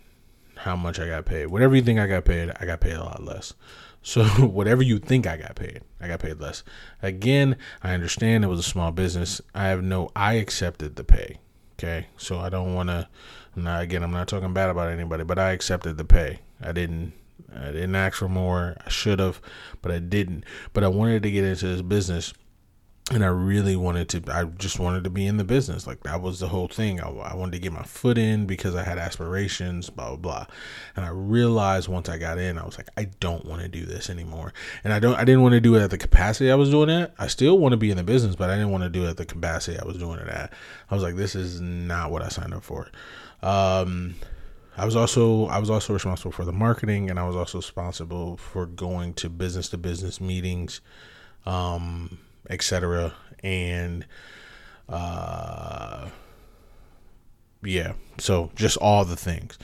[0.58, 1.48] how much I got paid.
[1.48, 3.56] Whatever you think I got paid, I got paid a lot less.
[4.04, 6.64] So whatever you think I got paid, I got paid less.
[7.02, 9.42] Again, I understand it was a small business.
[9.56, 11.40] I have no I accepted the pay.
[11.80, 12.10] Okay.
[12.16, 13.10] So I don't wanna
[13.56, 16.42] now again I'm not talking bad about anybody, but I accepted the pay.
[16.62, 17.14] I didn't
[17.56, 18.76] I didn't ask for more.
[18.86, 19.42] I should have,
[19.82, 20.44] but I didn't.
[20.74, 22.34] But I wanted to get into this business
[23.12, 24.24] and I really wanted to.
[24.34, 25.86] I just wanted to be in the business.
[25.86, 27.00] Like that was the whole thing.
[27.00, 29.92] I, I, wanted to get my foot in because I had aspirations.
[29.92, 30.46] Blah blah blah.
[30.96, 33.86] And I realized once I got in, I was like, I don't want to do
[33.86, 34.54] this anymore.
[34.84, 35.16] And I don't.
[35.16, 37.14] I didn't want to do it at the capacity I was doing it.
[37.20, 39.12] I still want to be in the business, but I didn't want to do it
[39.12, 40.52] at the capacity I was doing it at.
[40.90, 42.90] I was like, this is not what I signed up for.
[43.44, 44.16] Um,
[44.78, 48.38] I was also I was also responsible for the marketing, and I was also responsible
[48.38, 50.82] for going to business to business meetings.
[51.46, 52.18] Um,
[52.50, 53.14] etc.
[53.44, 54.06] And
[54.90, 56.10] uh,
[57.64, 59.58] yeah, so just all the things.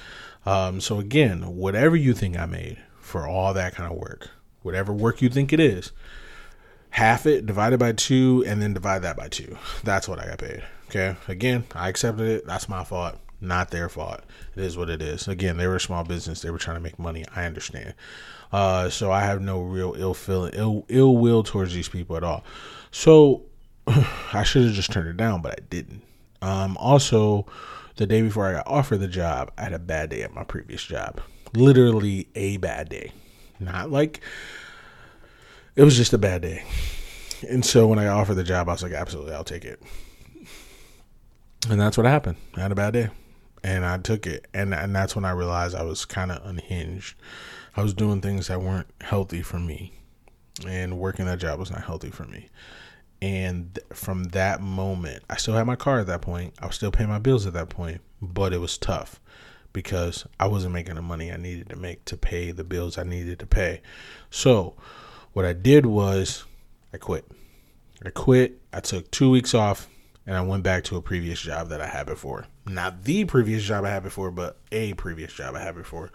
[0.45, 4.30] Um, so again, whatever you think I made for all that kind of work,
[4.62, 5.91] whatever work you think it is,
[6.91, 9.57] half it divided by two, and then divide that by two.
[9.84, 10.64] That's what I got paid.
[10.89, 11.16] Okay.
[11.28, 12.45] Again, I accepted it.
[12.45, 14.22] That's my fault, not their fault.
[14.56, 15.28] It is what it is.
[15.28, 16.42] Again, they were a small business.
[16.42, 17.26] They were trying to make money.
[17.36, 17.96] I understand.
[18.52, 22.24] Uh, so I have no real ill feeling, ill ill will towards these people at
[22.24, 22.44] all.
[22.92, 23.44] So
[23.88, 26.04] I should have just turned it down, but I didn't.
[26.42, 27.46] Um, also,
[27.96, 30.44] the day before I got offered the job, I had a bad day at my
[30.44, 31.22] previous job.
[31.54, 33.12] Literally a bad day.
[33.60, 34.22] Not like
[35.76, 36.64] it was just a bad day.
[37.48, 39.82] And so when I offered the job, I was like, absolutely, I'll take it.
[41.70, 42.38] And that's what happened.
[42.56, 43.10] I had a bad day.
[43.64, 44.47] And I took it.
[44.53, 47.16] And and that's when I realized I was kind of unhinged.
[47.76, 49.93] I was doing things that weren't healthy for me.
[50.68, 52.49] And working that job was not healthy for me.
[53.22, 56.53] And from that moment, I still had my car at that point.
[56.59, 59.20] I was still paying my bills at that point, but it was tough
[59.74, 63.03] because I wasn't making the money I needed to make to pay the bills I
[63.03, 63.82] needed to pay.
[64.30, 64.76] So,
[65.34, 66.43] what I did was
[66.93, 67.26] I quit.
[68.03, 68.59] I quit.
[68.74, 69.88] I took two weeks off
[70.26, 72.47] and I went back to a previous job that I had before.
[72.66, 76.12] Not the previous job I had before, but a previous job I had before.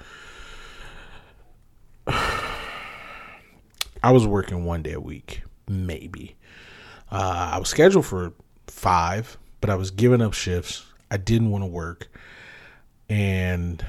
[2.07, 6.37] I was working one day a week, maybe.
[7.11, 8.33] Uh, I was scheduled for
[8.69, 10.87] five, but I was giving up shifts.
[11.11, 12.09] I didn't want to work.
[13.09, 13.85] And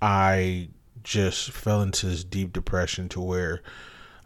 [0.00, 0.68] I
[1.02, 3.62] just fell into this deep depression to where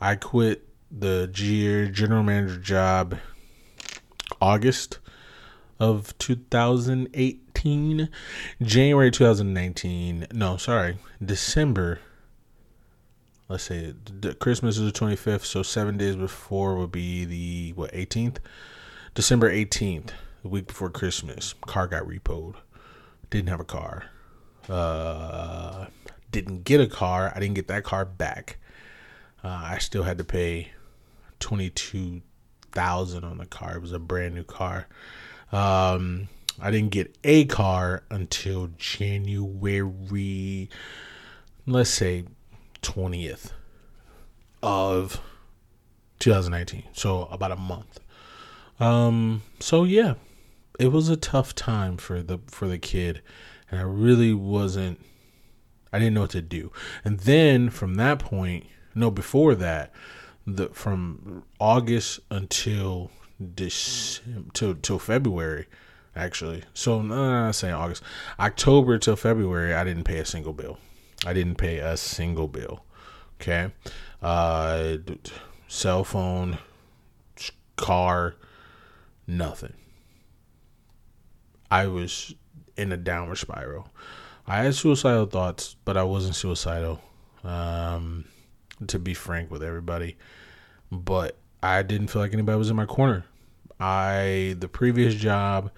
[0.01, 3.19] I quit the general manager job
[4.41, 4.99] August
[5.79, 8.09] of 2018
[8.63, 12.01] January 2019 no sorry December
[13.49, 13.95] let's say
[14.39, 18.39] Christmas is the 25th, so seven days before would be the what 18th,
[19.15, 20.11] December 18th,
[20.43, 21.55] the week before Christmas.
[21.63, 22.57] Car got repoed.
[23.31, 24.07] Didn't have a car.
[24.69, 25.87] Uh,
[26.31, 27.33] didn't get a car.
[27.35, 28.59] I didn't get that car back.
[29.45, 30.73] Uh, I still had to pay
[31.39, 32.23] twenty two
[32.73, 33.77] thousand on the car.
[33.77, 34.89] It was a brand new car.
[35.53, 36.29] Um,
[36.61, 40.71] I didn't get a car until January.
[41.67, 42.25] Let's say
[42.83, 43.53] 20th
[44.63, 45.21] of
[46.19, 46.85] 2019.
[46.93, 48.01] So about a month.
[48.79, 50.15] Um so yeah,
[50.79, 53.23] it was a tough time for the for the kid
[53.71, 55.01] and I really wasn't
[55.93, 56.73] I didn't know what to do.
[57.05, 59.93] And then from that point, no before that,
[60.47, 63.11] the from August until
[63.55, 65.67] December till till February
[66.15, 66.65] actually.
[66.75, 68.03] So no, no, saying August.
[68.39, 70.79] October till February I didn't pay a single bill.
[71.27, 72.85] I didn't pay a single bill.
[73.41, 73.71] Okay.
[74.23, 74.97] Uh,
[75.69, 76.59] cell phone,
[77.77, 78.35] car,
[79.27, 79.75] nothing.
[81.71, 82.35] I was
[82.77, 83.91] in a downward spiral.
[84.47, 87.01] I had suicidal thoughts, but I wasn't suicidal.
[87.45, 88.25] Um,
[88.87, 90.17] to be frank with everybody,
[90.91, 91.37] but
[91.67, 93.25] I didn't feel like anybody was in my corner.
[93.81, 95.71] I the previous job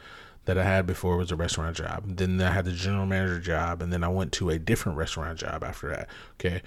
[0.45, 2.05] that I had before was a restaurant job.
[2.07, 5.39] Then I had the general manager job, and then I went to a different restaurant
[5.39, 6.09] job after that.
[6.34, 6.62] Okay,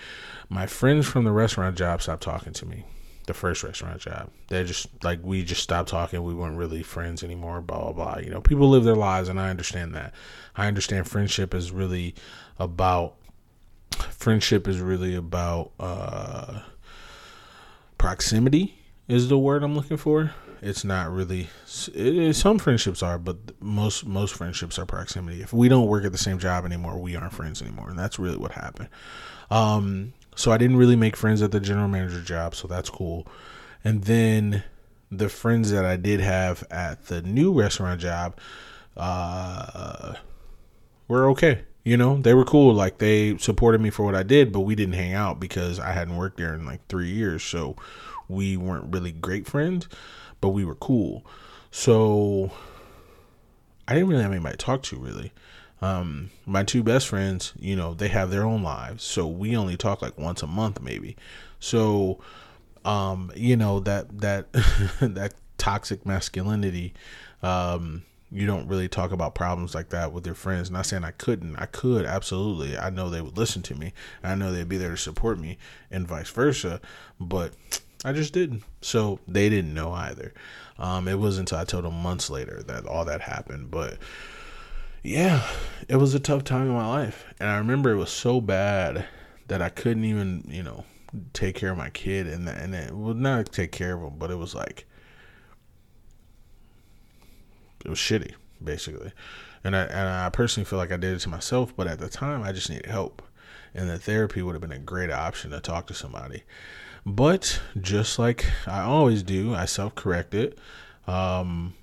[0.50, 2.84] my friends from the restaurant job stopped talking to me.
[3.28, 6.22] The first restaurant job, they just like we just stopped talking.
[6.24, 7.62] We weren't really friends anymore.
[7.62, 8.18] Blah blah blah.
[8.18, 10.14] You know, people live their lives, and I understand that.
[10.56, 12.16] I understand friendship is really
[12.60, 13.16] about
[14.10, 16.62] friendship is really about uh,
[17.98, 21.50] proximity is the word I'm looking for it's not really.
[21.94, 25.42] It, some friendships are, but most most friendships are proximity.
[25.42, 28.20] If we don't work at the same job anymore, we aren't friends anymore, and that's
[28.20, 28.90] really what happened.
[29.50, 33.28] Um, so I didn't really make friends at the general manager job, so that's cool.
[33.84, 34.64] And then
[35.12, 38.38] the friends that I did have at the new restaurant job
[38.96, 40.14] uh,
[41.08, 41.64] were okay.
[41.84, 42.76] You know, they were cool.
[42.76, 45.94] Like they supported me for what I did, but we didn't hang out because I
[45.94, 47.42] hadn't worked there in like three years.
[47.42, 47.76] So
[48.32, 49.88] we weren't really great friends,
[50.40, 51.26] but we were cool.
[51.72, 52.52] So
[53.88, 55.32] I didn't really have anybody to talk to really.
[55.82, 59.78] Um, my two best friends, you know, they have their own lives, so we only
[59.78, 61.18] talk like once a month, maybe.
[61.60, 62.20] So,
[62.86, 64.52] um, you know that that
[65.02, 66.94] that toxic masculinity,
[67.42, 70.70] um, you don't really talk about problems like that with your friends.
[70.70, 72.78] Not saying I couldn't, I could absolutely.
[72.78, 73.94] I know they would listen to me.
[74.24, 75.58] I know they'd be there to support me,
[75.90, 76.80] and vice versa.
[77.20, 77.54] But
[78.04, 78.64] I just didn't.
[78.82, 80.34] So they didn't know either.
[80.80, 83.70] Um, it wasn't until I told them months later that all that happened.
[83.70, 83.98] But
[85.04, 85.48] yeah,
[85.88, 87.26] it was a tough time in my life.
[87.40, 89.06] And I remember it was so bad
[89.48, 90.86] that I couldn't even, you know,
[91.34, 92.28] take care of my kid.
[92.28, 94.86] And, and it was not take care of him, but it was like,
[97.86, 98.34] it was shitty,
[98.64, 99.12] basically.
[99.64, 102.10] And I, and I personally feel like I did it to myself, but at the
[102.10, 103.22] time I just needed help.
[103.74, 106.44] And the therapy would have been a great option to talk to somebody.
[107.06, 110.60] But just like I always do, I self corrected.
[111.08, 111.74] Um,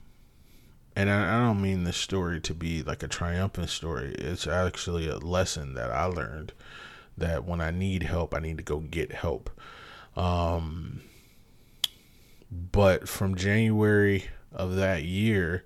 [0.95, 4.15] and I, I don't mean this story to be like a triumphant story.
[4.19, 6.53] It's actually a lesson that I learned
[7.17, 9.51] that when I need help, I need to go get help.
[10.17, 11.03] Um,
[12.51, 15.65] but from January of that year,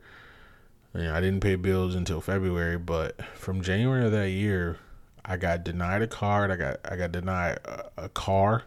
[0.94, 4.78] you know, I didn't pay bills until February, but from January of that year,
[5.24, 6.50] I got denied a card.
[6.50, 8.64] I got I got denied a, a car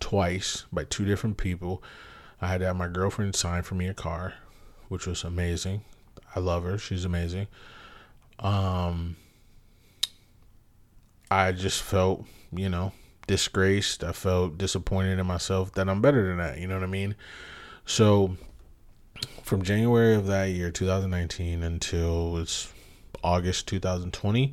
[0.00, 1.82] twice by two different people.
[2.40, 4.34] I had to have my girlfriend sign for me a car,
[4.88, 5.82] which was amazing.
[6.34, 6.78] I love her.
[6.78, 7.48] She's amazing.
[8.38, 9.16] Um
[11.30, 12.92] I just felt, you know,
[13.26, 14.02] disgraced.
[14.02, 17.14] I felt disappointed in myself that I'm better than that, you know what I mean?
[17.84, 18.36] So
[19.42, 22.72] from January of that year, 2019 until it's
[23.22, 24.52] August 2020,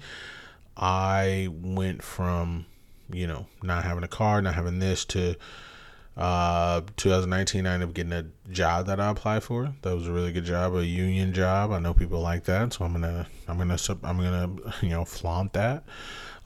[0.78, 2.66] I went from
[3.12, 5.36] you know, not having a car, not having this to
[6.18, 9.74] uh 2019 I ended up getting a job that I applied for.
[9.82, 11.72] That was a really good job, a union job.
[11.72, 15.54] I know people like that, so I'm gonna I'm gonna I'm gonna you know flaunt
[15.54, 15.84] that.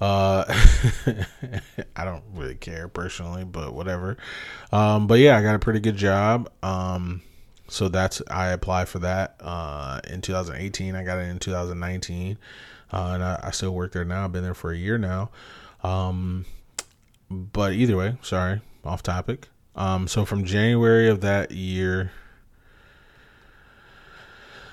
[0.01, 0.45] Uh,
[1.95, 4.17] I don't really care personally, but whatever.
[4.71, 6.49] Um, but yeah, I got a pretty good job.
[6.63, 7.21] Um,
[7.67, 10.95] so that's I applied for that uh, in 2018.
[10.95, 12.37] I got it in 2019,
[12.91, 14.25] uh, and I, I still work there now.
[14.25, 15.29] I've been there for a year now.
[15.83, 16.45] Um,
[17.29, 19.47] but either way, sorry, off topic.
[19.75, 22.11] Um, so from January of that year,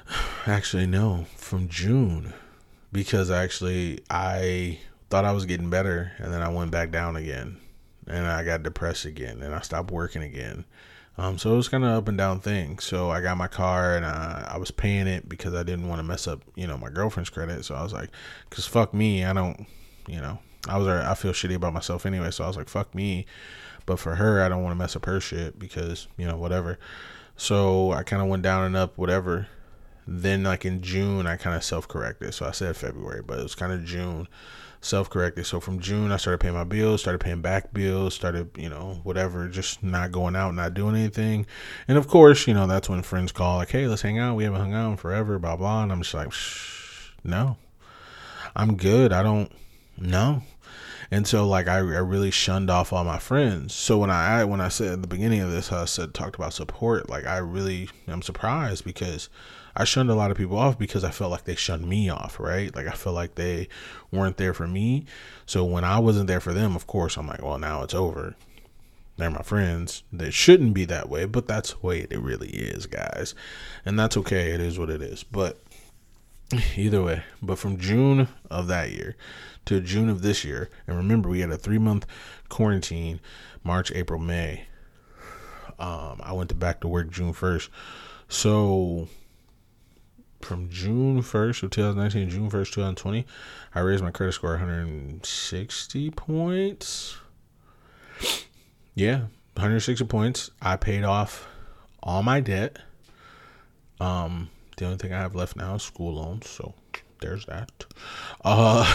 [0.47, 2.33] actually no, from June,
[2.93, 4.79] because actually I
[5.11, 7.59] thought I was getting better, and then I went back down again,
[8.07, 10.65] and I got depressed again, and I stopped working again.
[11.19, 12.79] Um, so it was kind of up and down thing.
[12.79, 15.99] So I got my car and uh, I was paying it because I didn't want
[15.99, 17.65] to mess up, you know, my girlfriend's credit.
[17.65, 18.11] So I was like,
[18.51, 19.67] because fuck me, I don't,
[20.07, 20.39] you know,
[20.69, 23.27] I was I feel shitty about myself anyway, so I was like, fuck me.
[23.85, 26.79] But for her, I don't want to mess up her shit because you know whatever.
[27.37, 29.49] So I kind of went down and up, whatever.
[30.07, 32.35] Then like in June, I kind of self corrected.
[32.35, 34.29] So I said February, but it was kind of June
[34.81, 35.47] self corrected.
[35.47, 39.01] So from June, I started paying my bills, started paying back bills, started, you know,
[39.03, 41.47] whatever, just not going out, not doing anything.
[41.89, 44.37] And of course, you know, that's when friends call, like, hey, let's hang out.
[44.37, 45.83] We haven't hung out in forever, blah, blah.
[45.83, 46.33] And I'm just like,
[47.25, 47.57] no,
[48.55, 49.13] I'm good.
[49.13, 49.51] I don't,
[49.99, 50.43] no,
[51.11, 54.61] and so like I, I really shunned off all my friends so when i when
[54.61, 57.89] i said at the beginning of this i said talked about support like i really
[58.09, 59.29] am surprised because
[59.77, 62.41] i shunned a lot of people off because i felt like they shunned me off
[62.41, 63.69] right like i felt like they
[64.11, 65.05] weren't there for me
[65.45, 68.35] so when i wasn't there for them of course i'm like well now it's over
[69.17, 70.03] they're my friends.
[70.13, 73.35] They shouldn't be that way, but that's the way it really is, guys.
[73.85, 74.51] And that's okay.
[74.51, 75.23] It is what it is.
[75.23, 75.59] But
[76.77, 79.17] either way, but from June of that year
[79.67, 80.71] to June of this year.
[80.87, 82.07] And remember, we had a three month
[82.49, 83.21] quarantine
[83.63, 84.67] March, April, May.
[85.79, 87.69] Um, I went to back to work June 1st.
[88.29, 89.09] So
[90.41, 93.27] from June 1st of 2019 June 1st, 2020,
[93.75, 97.19] I raised my credit score 160 points.
[98.95, 99.19] Yeah,
[99.55, 100.51] 160 points.
[100.63, 101.49] I paid off
[102.03, 102.79] all my debt.
[104.01, 106.49] Um, the only thing I have left now is school loans.
[106.49, 106.75] So
[107.21, 107.85] there's that.
[108.45, 108.93] Uh,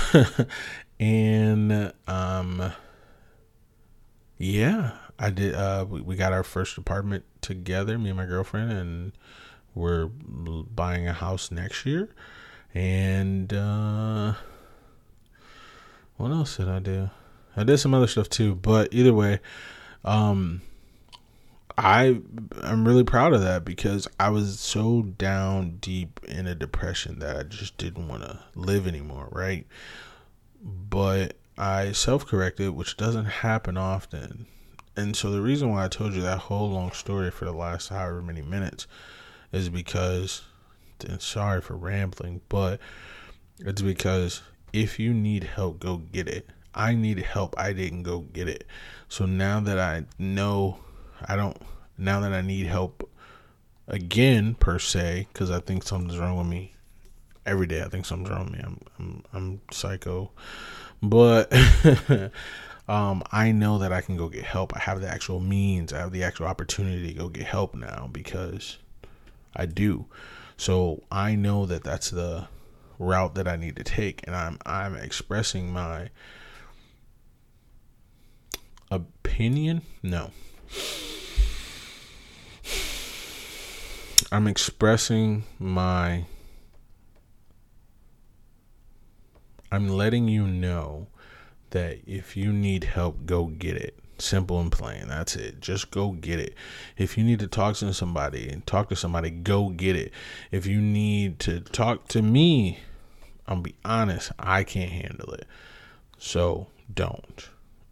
[0.99, 2.71] and um,
[4.37, 5.55] yeah, I did.
[5.55, 9.11] Uh, we, we got our first apartment together, me and my girlfriend, and
[9.75, 12.09] we're buying a house next year.
[12.73, 14.33] And uh,
[16.17, 17.09] what else did I do?
[17.55, 19.39] I did some other stuff too, but either way,
[20.05, 20.61] um,
[21.83, 22.21] I
[22.61, 27.37] I'm really proud of that because I was so down deep in a depression that
[27.37, 29.65] I just didn't want to live anymore, right?
[30.63, 34.45] But I self-corrected, which doesn't happen often.
[34.95, 37.89] And so the reason why I told you that whole long story for the last
[37.89, 38.85] however many minutes
[39.51, 40.43] is because
[41.03, 42.79] and sorry for rambling, but
[43.57, 46.47] it's because if you need help, go get it.
[46.75, 47.55] I needed help.
[47.57, 48.67] I didn't go get it.
[49.09, 50.77] So now that I know
[51.27, 51.57] I don't
[51.97, 53.09] now that I need help
[53.87, 56.73] again per se because I think something's wrong with me
[57.45, 57.81] every day.
[57.81, 58.61] I think something's wrong with me.
[58.63, 60.31] I'm I'm, I'm psycho,
[61.01, 61.51] but
[62.87, 64.75] um, I know that I can go get help.
[64.75, 65.93] I have the actual means.
[65.93, 68.77] I have the actual opportunity to go get help now because
[69.55, 70.05] I do.
[70.57, 72.47] So I know that that's the
[72.99, 76.09] route that I need to take, and I'm I'm expressing my
[78.91, 79.81] opinion.
[80.03, 80.31] No.
[84.31, 86.25] I'm expressing my
[89.71, 91.07] I'm letting you know
[91.69, 93.97] that if you need help, go get it.
[94.17, 95.07] Simple and plain.
[95.07, 95.61] That's it.
[95.61, 96.55] Just go get it.
[96.97, 100.11] If you need to talk to somebody and talk to somebody, go get it.
[100.51, 102.79] If you need to talk to me,
[103.47, 105.47] I'll be honest, I can't handle it.
[106.17, 107.49] So don't.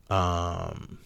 [0.09, 0.99] Um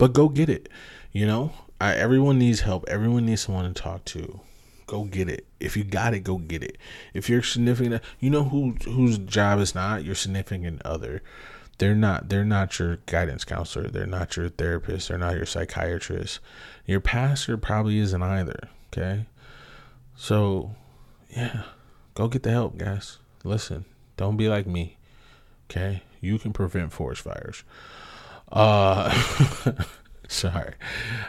[0.00, 0.70] but go get it.
[1.12, 2.86] You know, I, everyone needs help.
[2.88, 4.40] Everyone needs someone to talk to.
[4.86, 5.46] Go get it.
[5.60, 6.78] If you got it, go get it.
[7.12, 11.22] If you're significant, you know who whose job is not your significant other.
[11.76, 12.30] They're not.
[12.30, 13.88] They're not your guidance counselor.
[13.88, 15.08] They're not your therapist.
[15.08, 16.40] They're not your psychiatrist.
[16.86, 18.70] Your pastor probably isn't either.
[18.92, 19.26] Okay.
[20.16, 20.74] So,
[21.28, 21.64] yeah,
[22.14, 23.18] go get the help, guys.
[23.44, 23.84] Listen,
[24.16, 24.96] don't be like me.
[25.70, 27.64] Okay, you can prevent forest fires.
[28.50, 29.14] Uh.
[30.28, 30.74] Sorry.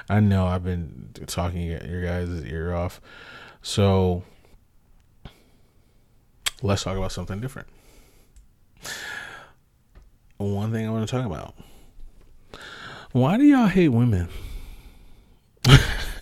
[0.09, 3.01] I know I've been talking your guys' ear off.
[3.63, 4.23] So
[6.61, 7.67] let's talk about something different.
[10.37, 11.55] One thing I want to talk about.
[13.11, 14.29] Why do y'all hate women?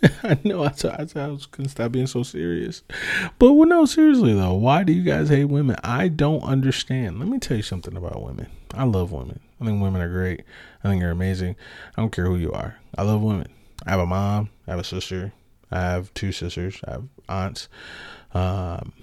[0.24, 2.84] I know I, t- I, t- I was gonna stop being so serious,
[3.38, 5.76] but well, no, seriously though, why do you guys hate women?
[5.84, 7.20] I don't understand.
[7.20, 8.48] Let me tell you something about women.
[8.74, 9.40] I love women.
[9.60, 10.44] I think women are great.
[10.84, 11.56] I think they're amazing.
[11.98, 12.78] I don't care who you are.
[12.98, 13.48] I love women.
[13.86, 14.50] I have a mom.
[14.68, 15.34] I have a sister.
[15.72, 16.80] I have two sisters.
[16.88, 17.68] I have aunts.
[18.34, 18.94] Um,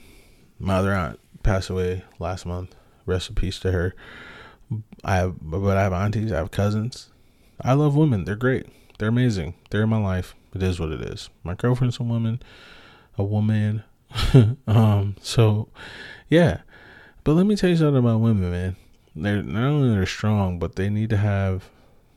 [0.58, 2.74] my other aunt passed away last month.
[3.04, 3.94] Rest in peace to her.
[5.04, 6.32] I have, but I have aunties.
[6.32, 7.10] I have cousins.
[7.60, 8.24] I love women.
[8.24, 8.66] They're great.
[8.98, 9.54] They're amazing.
[9.70, 10.34] They're in my life.
[10.56, 11.30] It is what it is.
[11.44, 12.42] My girlfriend's a woman.
[13.16, 13.84] A woman.
[14.66, 15.16] um.
[15.20, 15.68] So,
[16.28, 16.62] yeah.
[17.24, 18.76] But let me tell you something about women, man
[19.16, 21.70] they're not only they're strong, but they need to have,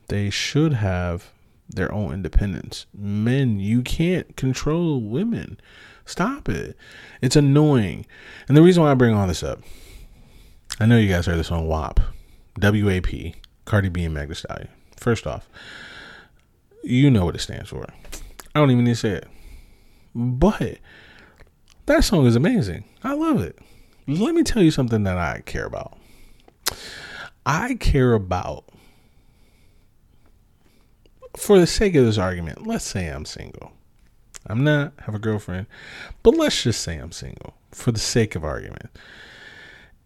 [0.07, 1.31] they should have
[1.69, 2.85] their own independence.
[2.93, 5.59] Men, you can't control women.
[6.05, 6.75] Stop it.
[7.21, 8.05] It's annoying.
[8.47, 9.59] And the reason why I bring all this up,
[10.79, 11.99] I know you guys heard this on WAP,
[12.61, 13.35] WAP,
[13.65, 14.69] Cardi B and Thee Stallion.
[14.97, 15.47] First off,
[16.83, 17.85] you know what it stands for.
[18.56, 19.28] I don't even need to say it.
[20.16, 20.80] But
[21.86, 22.84] that song is amazing.
[23.04, 23.58] I love it.
[24.08, 25.97] Let me tell you something that I care about.
[27.45, 28.66] I care about,
[31.38, 33.72] for the sake of this argument, let's say I'm single.
[34.47, 35.68] I'm not, have a girlfriend,
[36.24, 38.89] but let's just say I'm single for the sake of argument.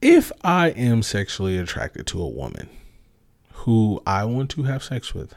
[0.01, 2.69] If I am sexually attracted to a woman
[3.53, 5.33] who I want to have sex with,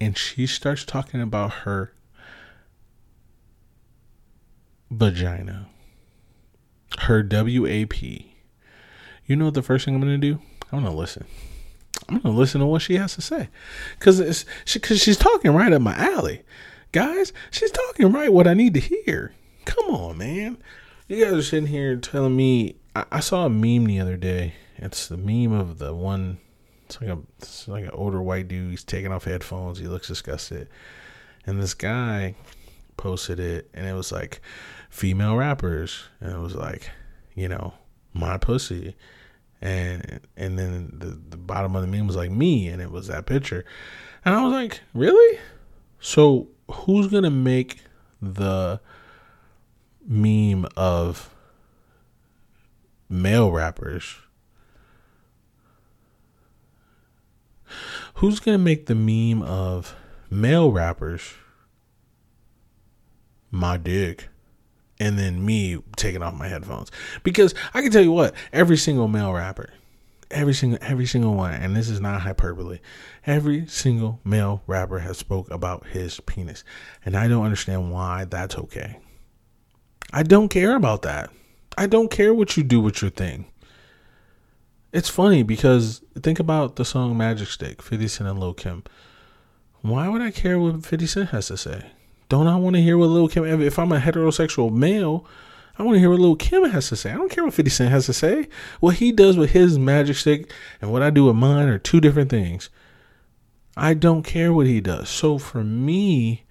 [0.00, 1.92] and she starts talking about her
[4.90, 5.68] vagina,
[7.00, 10.40] her WAP, you know what the first thing I'm going to do?
[10.72, 11.24] I'm gonna listen.
[12.08, 13.48] I'm gonna listen to what she has to say,
[14.00, 16.42] cause it's she, cause she's talking right up my alley,
[16.92, 17.32] guys.
[17.50, 19.32] She's talking right what I need to hear.
[19.64, 20.58] Come on, man.
[21.08, 22.76] You guys are sitting here telling me.
[22.94, 24.54] I, I saw a meme the other day.
[24.76, 26.38] It's the meme of the one.
[26.86, 28.70] It's like a it's like an older white dude.
[28.70, 29.78] He's taking off headphones.
[29.78, 30.68] He looks disgusted,
[31.46, 32.34] and this guy
[32.96, 34.40] posted it, and it was like
[34.88, 36.90] female rappers, and it was like,
[37.34, 37.74] you know,
[38.12, 38.96] my pussy.
[39.60, 43.08] And and then the, the bottom of the meme was like me and it was
[43.08, 43.64] that picture.
[44.24, 45.38] And i was like really?
[46.00, 47.82] So who's gonna make
[48.22, 48.80] the
[50.06, 51.34] meme of
[53.08, 54.16] male rappers?
[58.14, 59.96] Who's gonna make the meme of
[60.30, 61.34] male rappers?
[63.50, 64.28] My dick
[65.00, 66.90] and then me taking off my headphones.
[67.22, 69.70] Because I can tell you what, every single male rapper,
[70.30, 72.80] every single every single one, and this is not hyperbole.
[73.26, 76.64] Every single male rapper has spoke about his penis,
[77.04, 78.98] and I don't understand why that's okay.
[80.12, 81.30] I don't care about that.
[81.76, 83.46] I don't care what you do with your thing.
[84.92, 88.84] It's funny because think about the song Magic Stick, 50 Cent and Lil Kim.
[89.82, 91.90] Why would I care what 50 Cent has to say?
[92.28, 95.24] Don't I want to hear what Lil Kim if I'm a heterosexual male,
[95.78, 97.12] I want to hear what Lil Kim has to say.
[97.12, 98.48] I don't care what 50 Cent has to say.
[98.80, 102.00] What he does with his magic stick and what I do with mine are two
[102.00, 102.68] different things.
[103.76, 105.08] I don't care what he does.
[105.08, 106.44] So for me,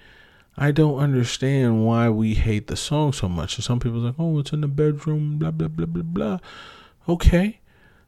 [0.57, 3.57] I don't understand why we hate the song so much.
[3.57, 6.39] And some people are like, oh, it's in the bedroom, blah blah blah blah blah.
[7.07, 7.59] Okay,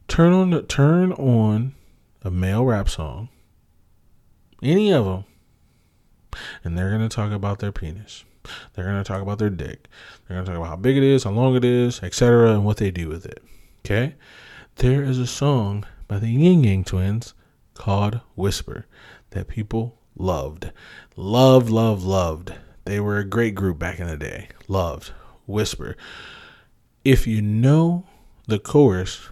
[0.08, 1.74] turn on the turn on
[2.22, 3.28] a male rap song,
[4.62, 5.24] any of them,
[6.64, 8.24] and they're gonna talk about their penis.
[8.72, 9.88] They're going to talk about their dick.
[10.26, 12.64] They're going to talk about how big it is, how long it is, etc., and
[12.64, 13.42] what they do with it.
[13.84, 14.14] Okay?
[14.76, 17.34] There is a song by the Ying Yang Twins
[17.74, 18.86] called Whisper
[19.30, 20.70] that people loved.
[21.16, 22.54] Loved, loved, loved.
[22.84, 24.48] They were a great group back in the day.
[24.68, 25.12] Loved.
[25.46, 25.96] Whisper.
[27.04, 28.06] If you know
[28.46, 29.28] the chorus,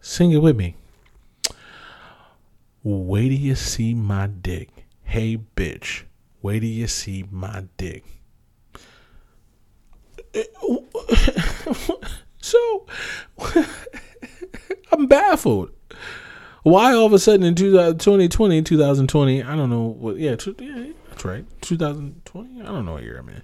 [0.00, 0.76] sing it with me.
[2.82, 4.68] Wait till you see my dick.
[5.02, 6.04] Hey, bitch.
[6.42, 8.04] Wait till you see my dick.
[12.40, 12.86] so
[14.92, 15.70] I'm baffled.
[16.62, 21.24] Why all of a sudden in 2020, 2020, I don't know what, yeah, yeah, that's
[21.24, 23.42] right, 2020, I don't know what year I'm in.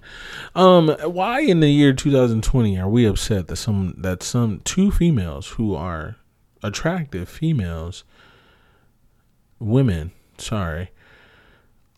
[0.53, 5.47] Um, why in the year 2020 are we upset that some, that some two females
[5.49, 6.17] who are
[6.61, 8.03] attractive females,
[9.59, 10.91] women, sorry,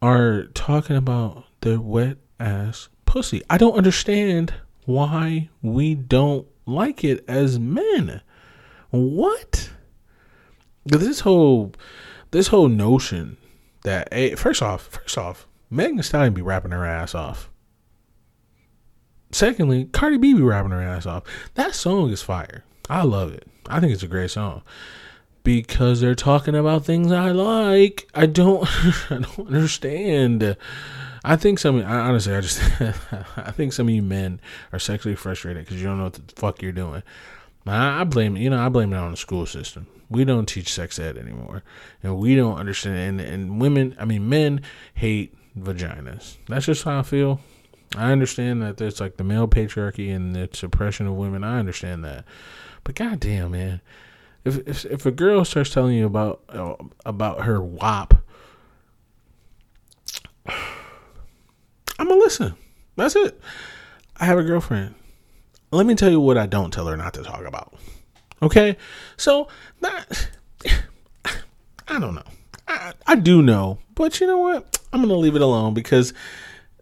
[0.01, 3.41] are talking about their wet ass pussy?
[3.49, 4.53] I don't understand
[4.85, 8.21] why we don't like it as men.
[8.89, 9.71] What?
[10.85, 11.73] This whole
[12.31, 13.37] this whole notion
[13.83, 17.49] that hey, first off, first off, Megan Thee Stallion be rapping her ass off.
[19.31, 21.23] Secondly, Cardi B be rapping her ass off.
[21.53, 22.63] That song is fire.
[22.89, 23.47] I love it.
[23.67, 24.63] I think it's a great song
[25.43, 28.09] because they're talking about things I like.
[28.13, 28.67] I don't
[29.11, 30.57] I don't understand
[31.23, 31.79] I think some.
[31.79, 32.61] I, honestly, I just
[33.37, 34.39] I think some of you men
[34.71, 37.03] are sexually frustrated because you don't know what the fuck you're doing.
[37.65, 39.87] I, I blame you know I blame it on the school system.
[40.09, 41.63] We don't teach sex ed anymore,
[42.01, 42.97] and we don't understand.
[42.97, 44.61] And, and women, I mean, men
[44.95, 46.37] hate vaginas.
[46.47, 47.41] That's just how I feel.
[47.95, 51.43] I understand that there's like the male patriarchy and the suppression of women.
[51.43, 52.25] I understand that,
[52.83, 53.81] but goddamn, man,
[54.45, 56.75] if if, if a girl starts telling you about uh,
[57.05, 58.15] about her WAP
[61.99, 62.55] I'm gonna listen.
[62.95, 63.39] That's it.
[64.17, 64.95] I have a girlfriend.
[65.71, 67.73] Let me tell you what I don't tell her not to talk about.
[68.41, 68.77] Okay,
[69.17, 69.49] so
[69.81, 70.29] that
[71.87, 72.23] I don't know.
[72.67, 74.79] I, I do know, but you know what?
[74.93, 76.13] I'm gonna leave it alone because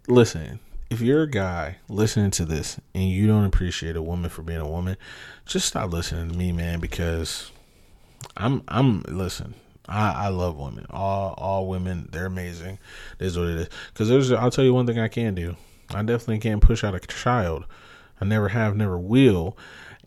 [0.07, 4.41] listen, if you're a guy listening to this and you don't appreciate a woman for
[4.41, 4.97] being a woman,
[5.45, 7.51] just stop listening to me, man, because
[8.35, 9.53] I'm I'm listen,
[9.87, 10.85] I, I love women.
[10.89, 12.79] All all women, they're amazing.
[13.17, 13.69] This is what it is.
[13.93, 15.55] Because there's, I'll tell you one thing I can do.
[15.93, 17.65] I definitely can't push out a child.
[18.19, 19.57] I never have, never will.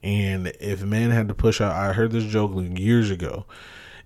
[0.02, 3.46] And if men had to push out, I heard this joke years ago.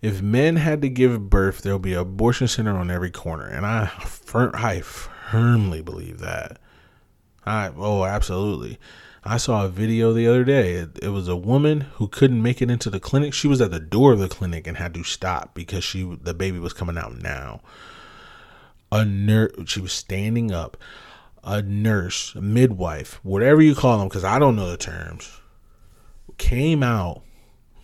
[0.03, 3.65] If men had to give birth, there'll be an abortion center on every corner, and
[3.65, 3.91] I,
[4.35, 6.59] I firmly believe that.
[7.47, 8.79] I oh, absolutely.
[9.27, 10.75] I saw a video the other day.
[10.75, 13.33] It, it, was a woman who couldn't make it into the clinic.
[13.33, 16.35] She was at the door of the clinic and had to stop because she the
[16.35, 17.61] baby was coming out now.
[18.93, 20.77] A nurse, she was standing up.
[21.43, 25.31] A nurse, a midwife, whatever you call them, because I don't know the terms,
[26.39, 27.23] came out,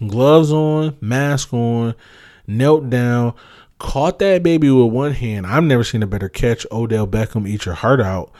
[0.06, 1.94] gloves on, mask on,
[2.46, 3.34] knelt down,
[3.78, 5.46] caught that baby with one hand.
[5.46, 6.66] I've never seen a better catch.
[6.72, 8.32] Odell Beckham eat your heart out.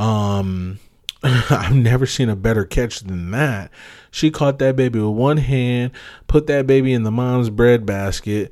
[0.00, 0.78] Um,
[1.22, 3.70] I've never seen a better catch than that.
[4.10, 5.92] She caught that baby with one hand,
[6.26, 8.50] put that baby in the mom's bread basket,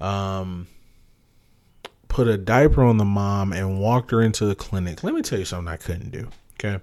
[0.00, 0.68] um,
[2.06, 5.02] put a diaper on the mom, and walked her into the clinic.
[5.02, 6.28] Let me tell you something I couldn't do.
[6.54, 6.80] Okay.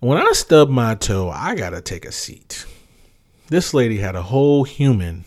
[0.00, 2.66] When I stubbed my toe, I got to take a seat.
[3.48, 5.24] This lady had a whole human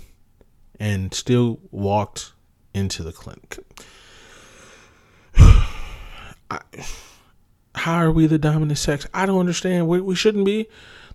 [0.80, 2.34] and still walked
[2.74, 3.60] into the clinic.
[5.38, 6.60] I
[7.80, 9.08] how are we the dominant sex?
[9.14, 9.88] I don't understand.
[9.88, 10.68] We, we shouldn't be.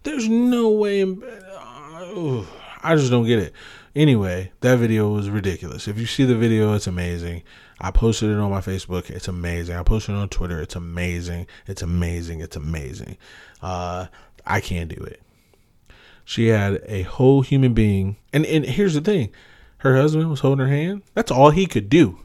[0.03, 1.03] There's no way.
[1.03, 2.45] Uh,
[2.83, 3.53] I just don't get it.
[3.95, 5.87] Anyway, that video was ridiculous.
[5.87, 7.43] If you see the video, it's amazing.
[7.81, 9.11] I posted it on my Facebook.
[9.11, 9.77] It's amazing.
[9.77, 10.61] I posted it on Twitter.
[10.61, 11.47] It's amazing.
[11.67, 12.41] It's amazing.
[12.41, 13.19] It's amazing.
[13.62, 14.07] Uh,
[14.47, 15.21] I can't do it.
[16.25, 18.17] She had a whole human being.
[18.33, 19.31] And and here's the thing.
[19.79, 21.03] Her husband was holding her hand.
[21.12, 22.21] That's all he could do.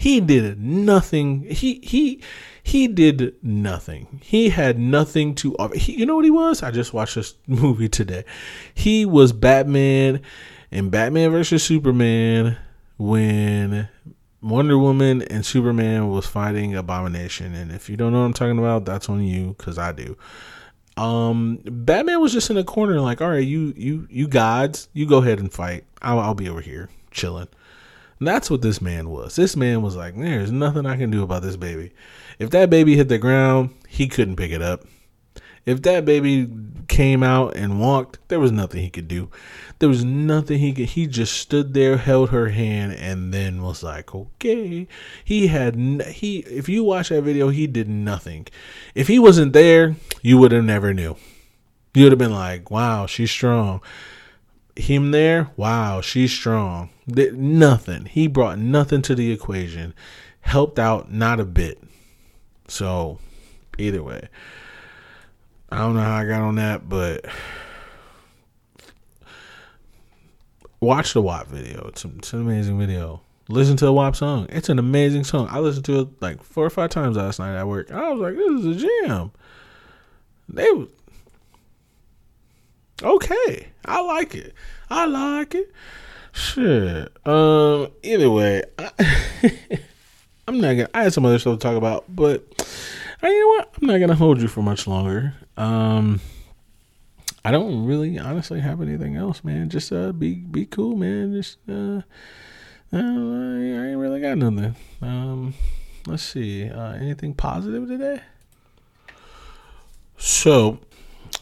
[0.00, 1.42] He did nothing.
[1.42, 2.22] He he
[2.62, 4.22] he did nothing.
[4.24, 5.76] He had nothing to offer.
[5.76, 6.62] He, you know what he was?
[6.62, 8.24] I just watched this movie today.
[8.72, 10.22] He was Batman
[10.70, 12.56] in Batman versus Superman
[12.96, 13.90] when
[14.40, 17.54] Wonder Woman and Superman was fighting Abomination.
[17.54, 20.16] And if you don't know what I'm talking about, that's on you because I do.
[20.96, 25.04] Um, Batman was just in a corner, like, all right, you you you gods, you
[25.04, 25.84] go ahead and fight.
[26.00, 27.48] I'll, I'll be over here chilling.
[28.20, 29.34] And that's what this man was.
[29.34, 31.92] This man was like, there's nothing I can do about this baby.
[32.38, 34.84] If that baby hit the ground, he couldn't pick it up.
[35.66, 36.48] If that baby
[36.88, 39.30] came out and walked, there was nothing he could do.
[39.78, 40.90] There was nothing he could.
[40.90, 44.88] He just stood there, held her hand, and then was like, "Okay."
[45.24, 46.38] He had he.
[46.40, 48.46] If you watch that video, he did nothing.
[48.94, 51.16] If he wasn't there, you would have never knew.
[51.94, 53.80] You would have been like, "Wow, she's strong."
[54.76, 56.90] Him there, wow, she's strong.
[57.06, 58.06] Did Nothing.
[58.06, 59.94] He brought nothing to the equation.
[60.40, 61.82] Helped out not a bit.
[62.68, 63.18] So,
[63.78, 64.28] either way,
[65.70, 67.26] I don't know how I got on that, but
[70.80, 71.86] watch the WAP video.
[71.88, 73.22] It's, it's an amazing video.
[73.48, 74.46] Listen to the WAP song.
[74.50, 75.48] It's an amazing song.
[75.50, 77.90] I listened to it like four or five times last night at work.
[77.90, 79.32] I was like, this is a jam.
[80.48, 80.86] They were
[83.02, 83.69] okay.
[83.84, 84.54] I like it.
[84.88, 85.72] I like it.
[86.32, 87.12] Shit.
[87.26, 87.88] Um.
[88.02, 88.90] Either way, I,
[90.48, 90.88] am not gonna.
[90.94, 92.44] I had some other stuff to talk about, but
[93.22, 93.74] uh, you know what?
[93.80, 95.34] I'm not gonna hold you for much longer.
[95.56, 96.20] Um.
[97.42, 99.70] I don't really honestly have anything else, man.
[99.70, 101.32] Just uh be be cool, man.
[101.32, 102.02] Just uh,
[102.92, 104.76] uh I ain't really got nothing.
[105.00, 105.54] Um
[106.06, 106.68] let's see.
[106.68, 108.20] Uh anything positive today?
[110.18, 110.78] So,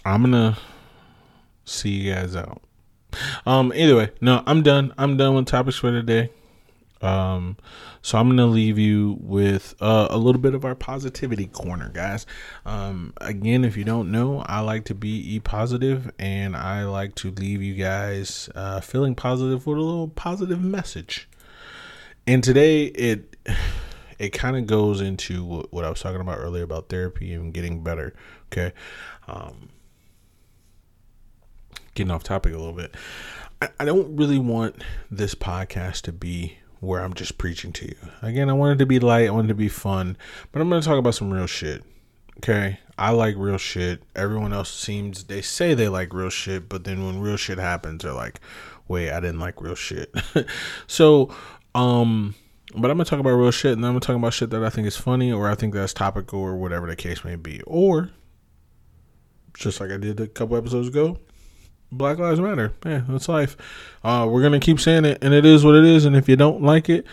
[0.05, 0.57] I'm to
[1.69, 2.63] see you guys out.
[3.47, 4.93] Um anyway, no, I'm done.
[4.99, 6.31] I'm done with topics for today.
[7.01, 7.57] Um,
[8.03, 12.27] so I'm gonna leave you with uh, a little bit of our positivity corner, guys.
[12.65, 17.15] Um, again, if you don't know, I like to be e positive, and I like
[17.17, 21.29] to leave you guys uh, feeling positive with a little positive message.
[22.27, 23.37] And today, it
[24.19, 27.53] it kind of goes into what, what I was talking about earlier about therapy and
[27.55, 28.15] getting better.
[28.51, 28.73] Okay,
[29.29, 29.69] um,
[31.99, 32.95] getting off topic a little bit.
[33.61, 37.97] I, I don't really want this podcast to be where I'm just preaching to you.
[38.23, 40.17] Again, I wanted to be light, I wanted to be fun,
[40.53, 41.83] but I'm going to talk about some real shit.
[42.39, 42.79] Okay?
[42.97, 44.03] I like real shit.
[44.15, 48.03] Everyone else seems they say they like real shit, but then when real shit happens,
[48.03, 48.41] they're like,
[48.89, 50.13] "Wait, I didn't like real shit."
[50.89, 51.33] so,
[51.77, 52.35] um
[52.75, 54.71] but I'm gonna talk about real shit, and I'm gonna talk about shit that I
[54.71, 58.11] think is funny, or I think that's topical, or whatever the case may be, or
[59.55, 61.19] just like I did a couple episodes ago,
[61.91, 62.73] Black Lives Matter.
[62.85, 63.57] Yeah, that's life.
[64.05, 66.05] Uh, we're gonna keep saying it, and it is what it is.
[66.05, 67.07] And if you don't like it,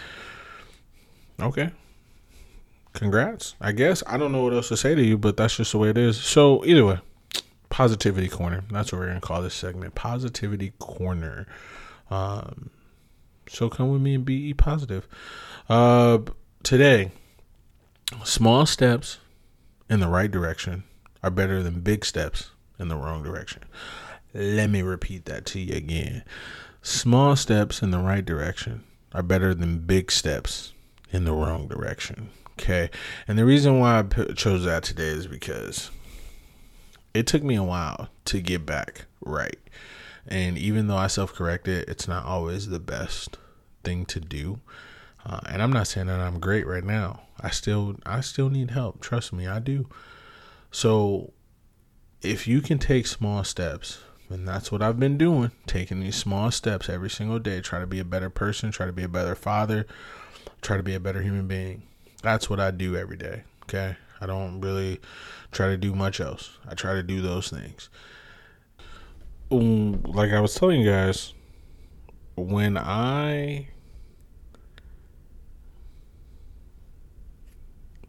[1.40, 1.72] okay,
[2.94, 3.56] congrats.
[3.62, 5.78] I guess I don't know what else to say to you, but that's just the
[5.78, 6.18] way it is.
[6.18, 7.00] So either way,
[7.70, 8.64] positivity corner.
[8.70, 9.96] That's what we're gonna call this segment.
[9.96, 11.48] Positivity corner.
[12.10, 12.70] Um,
[13.48, 15.08] so come with me and be positive.
[15.70, 16.20] Uh,
[16.64, 17.12] today,
[18.24, 19.20] small steps
[19.90, 20.84] in the right direction
[21.24, 23.64] are better than big steps in the wrong direction.
[24.36, 26.24] Let me repeat that to you again.
[26.82, 28.84] Small steps in the right direction
[29.14, 30.74] are better than big steps
[31.10, 32.32] in the wrong direction.
[32.60, 32.90] Okay.
[33.30, 35.90] And the reason why I p- chose that today is because
[37.14, 39.58] it took me a while to get back right.
[40.28, 43.38] And even though I self corrected, it's not always the best
[43.86, 44.60] thing to do.
[45.26, 47.22] Uh, and I'm not saying that I'm great right now.
[47.40, 49.00] I still I still need help.
[49.00, 49.88] Trust me, I do.
[50.72, 51.32] So
[52.22, 54.00] if you can take small steps
[54.30, 57.88] and that's what I've been doing, taking these small steps every single day, try to
[57.88, 59.86] be a better person, try to be a better father,
[60.62, 61.84] try to be a better human being.
[62.22, 63.44] That's what I do every day.
[63.64, 63.96] Okay.
[64.22, 65.00] I don't really
[65.52, 66.58] try to do much else.
[66.68, 67.90] I try to do those things.
[69.52, 71.34] Um, like I was telling you guys,
[72.36, 73.68] when I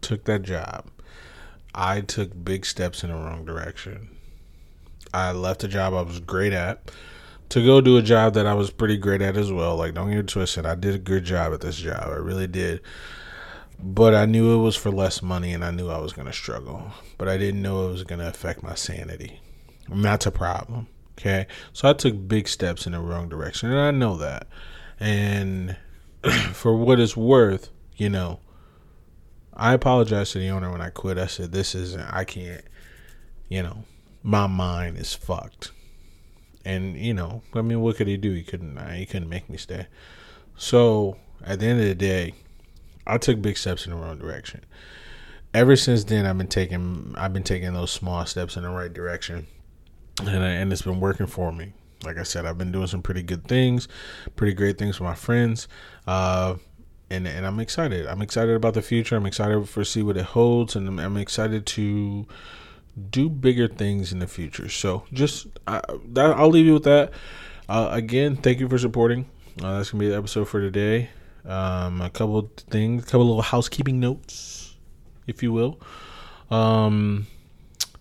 [0.01, 0.87] took that job,
[1.75, 4.16] I took big steps in the wrong direction.
[5.15, 6.91] I left a job I was great at
[7.51, 9.77] to go do a job that I was pretty great at as well.
[9.77, 10.67] Like, don't get it twisted.
[10.67, 12.05] I did a good job at this job.
[12.05, 12.81] I really did.
[13.79, 16.33] But I knew it was for less money and I knew I was going to
[16.33, 16.91] struggle.
[17.19, 19.41] But I didn't know it was going to affect my sanity.
[19.89, 20.89] And that's a problem.
[21.19, 21.47] Okay.
[21.73, 23.71] So I took big steps in the wrong direction.
[23.71, 24.49] And I know that.
[24.99, 25.77] And
[26.53, 28.41] for what it's worth, you know,
[29.55, 31.19] I apologized to the owner when I quit.
[31.19, 32.65] I said, this isn't, I can't,
[33.49, 33.85] you know,
[34.27, 35.71] my mind is fucked.
[36.65, 38.33] and you know, I mean, what could he do?
[38.33, 38.77] He couldn't.
[38.93, 39.87] He couldn't make me stay.
[40.57, 42.35] So at the end of the day,
[43.07, 44.65] I took big steps in the wrong direction.
[45.55, 48.93] Ever since then, I've been taking I've been taking those small steps in the right
[48.93, 49.47] direction,
[50.19, 51.73] and I, and it's been working for me.
[52.05, 53.87] Like I said, I've been doing some pretty good things,
[54.35, 55.69] pretty great things for my friends.
[56.05, 56.57] Uh,
[57.11, 58.07] and and I'm excited.
[58.09, 59.15] I'm excited about the future.
[59.15, 62.27] I'm excited for see what it holds, and I'm, I'm excited to
[63.11, 64.69] do bigger things in the future.
[64.69, 65.81] So just I,
[66.13, 67.13] that, I'll leave you with that.
[67.69, 69.27] Uh, again, thank you for supporting.
[69.63, 71.11] Uh, that's gonna be the episode for today.
[71.45, 74.77] Um, a couple things, a couple little housekeeping notes,
[75.27, 75.81] if you will.
[76.51, 77.27] Um,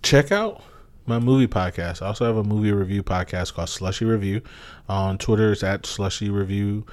[0.02, 0.64] check out
[1.06, 2.02] my movie podcast.
[2.02, 4.42] I also have a movie review podcast called Slushy Review.
[4.90, 6.86] On Twitter, it's at Slushy Review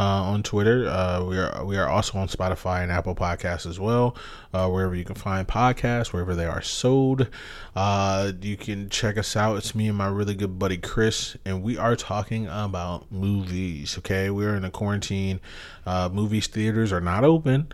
[0.00, 0.88] uh, on Twitter.
[0.88, 4.16] Uh, we are we are also on Spotify and Apple Podcasts as well.
[4.52, 7.28] Uh, wherever you can find podcasts, wherever they are sold,
[7.76, 9.58] uh, you can check us out.
[9.58, 13.98] It's me and my really good buddy Chris, and we are talking about movies.
[13.98, 15.38] Okay, we're in a quarantine.
[15.86, 17.70] Uh, movies theaters are not open,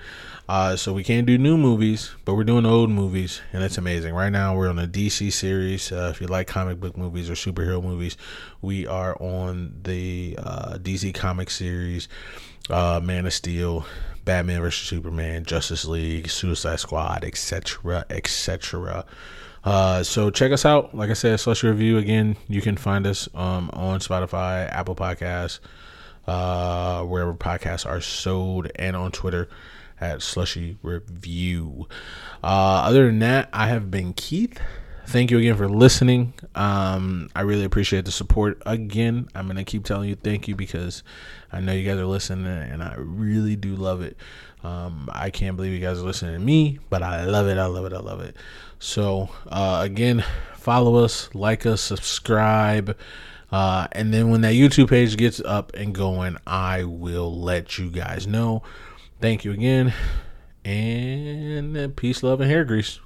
[0.49, 4.15] uh, so we can't do new movies, but we're doing old movies, and it's amazing.
[4.15, 5.91] Right now, we're on a DC series.
[5.91, 8.17] if you like comic book movies or superhero movies,
[8.63, 12.09] we are on the DC comic series
[12.71, 13.87] uh, Man of Steel,
[14.25, 19.05] Batman vs Superman, Justice League, Suicide Squad, etc., etc.
[19.65, 20.95] Uh, so check us out.
[20.95, 22.37] Like I said, Slushy Review again.
[22.49, 25.61] You can find us um, on Spotify, Apple Podcasts,
[26.27, 29.49] uh, wherever podcasts are sold, and on Twitter
[30.01, 31.89] at Slushy Review.
[32.43, 34.61] Uh, other than that, I have been Keith
[35.07, 36.35] thank you again for listening.
[36.55, 38.61] Um, I really appreciate the support.
[38.66, 41.03] Again, I'm gonna keep telling you thank you because
[41.53, 44.16] I know you guys are listening, and I really do love it.
[44.64, 47.57] Um, I can't believe you guys are listening to me, but I love it.
[47.57, 47.93] I love it.
[47.93, 48.37] I love it.
[48.79, 50.24] So uh, again,
[50.57, 52.97] follow us, like us, subscribe.
[53.51, 57.91] Uh, and then when that YouTube page gets up and going, I will let you
[57.91, 58.63] guys know.
[59.21, 59.95] Thank you again,
[60.65, 63.01] and peace, love, and hair grease.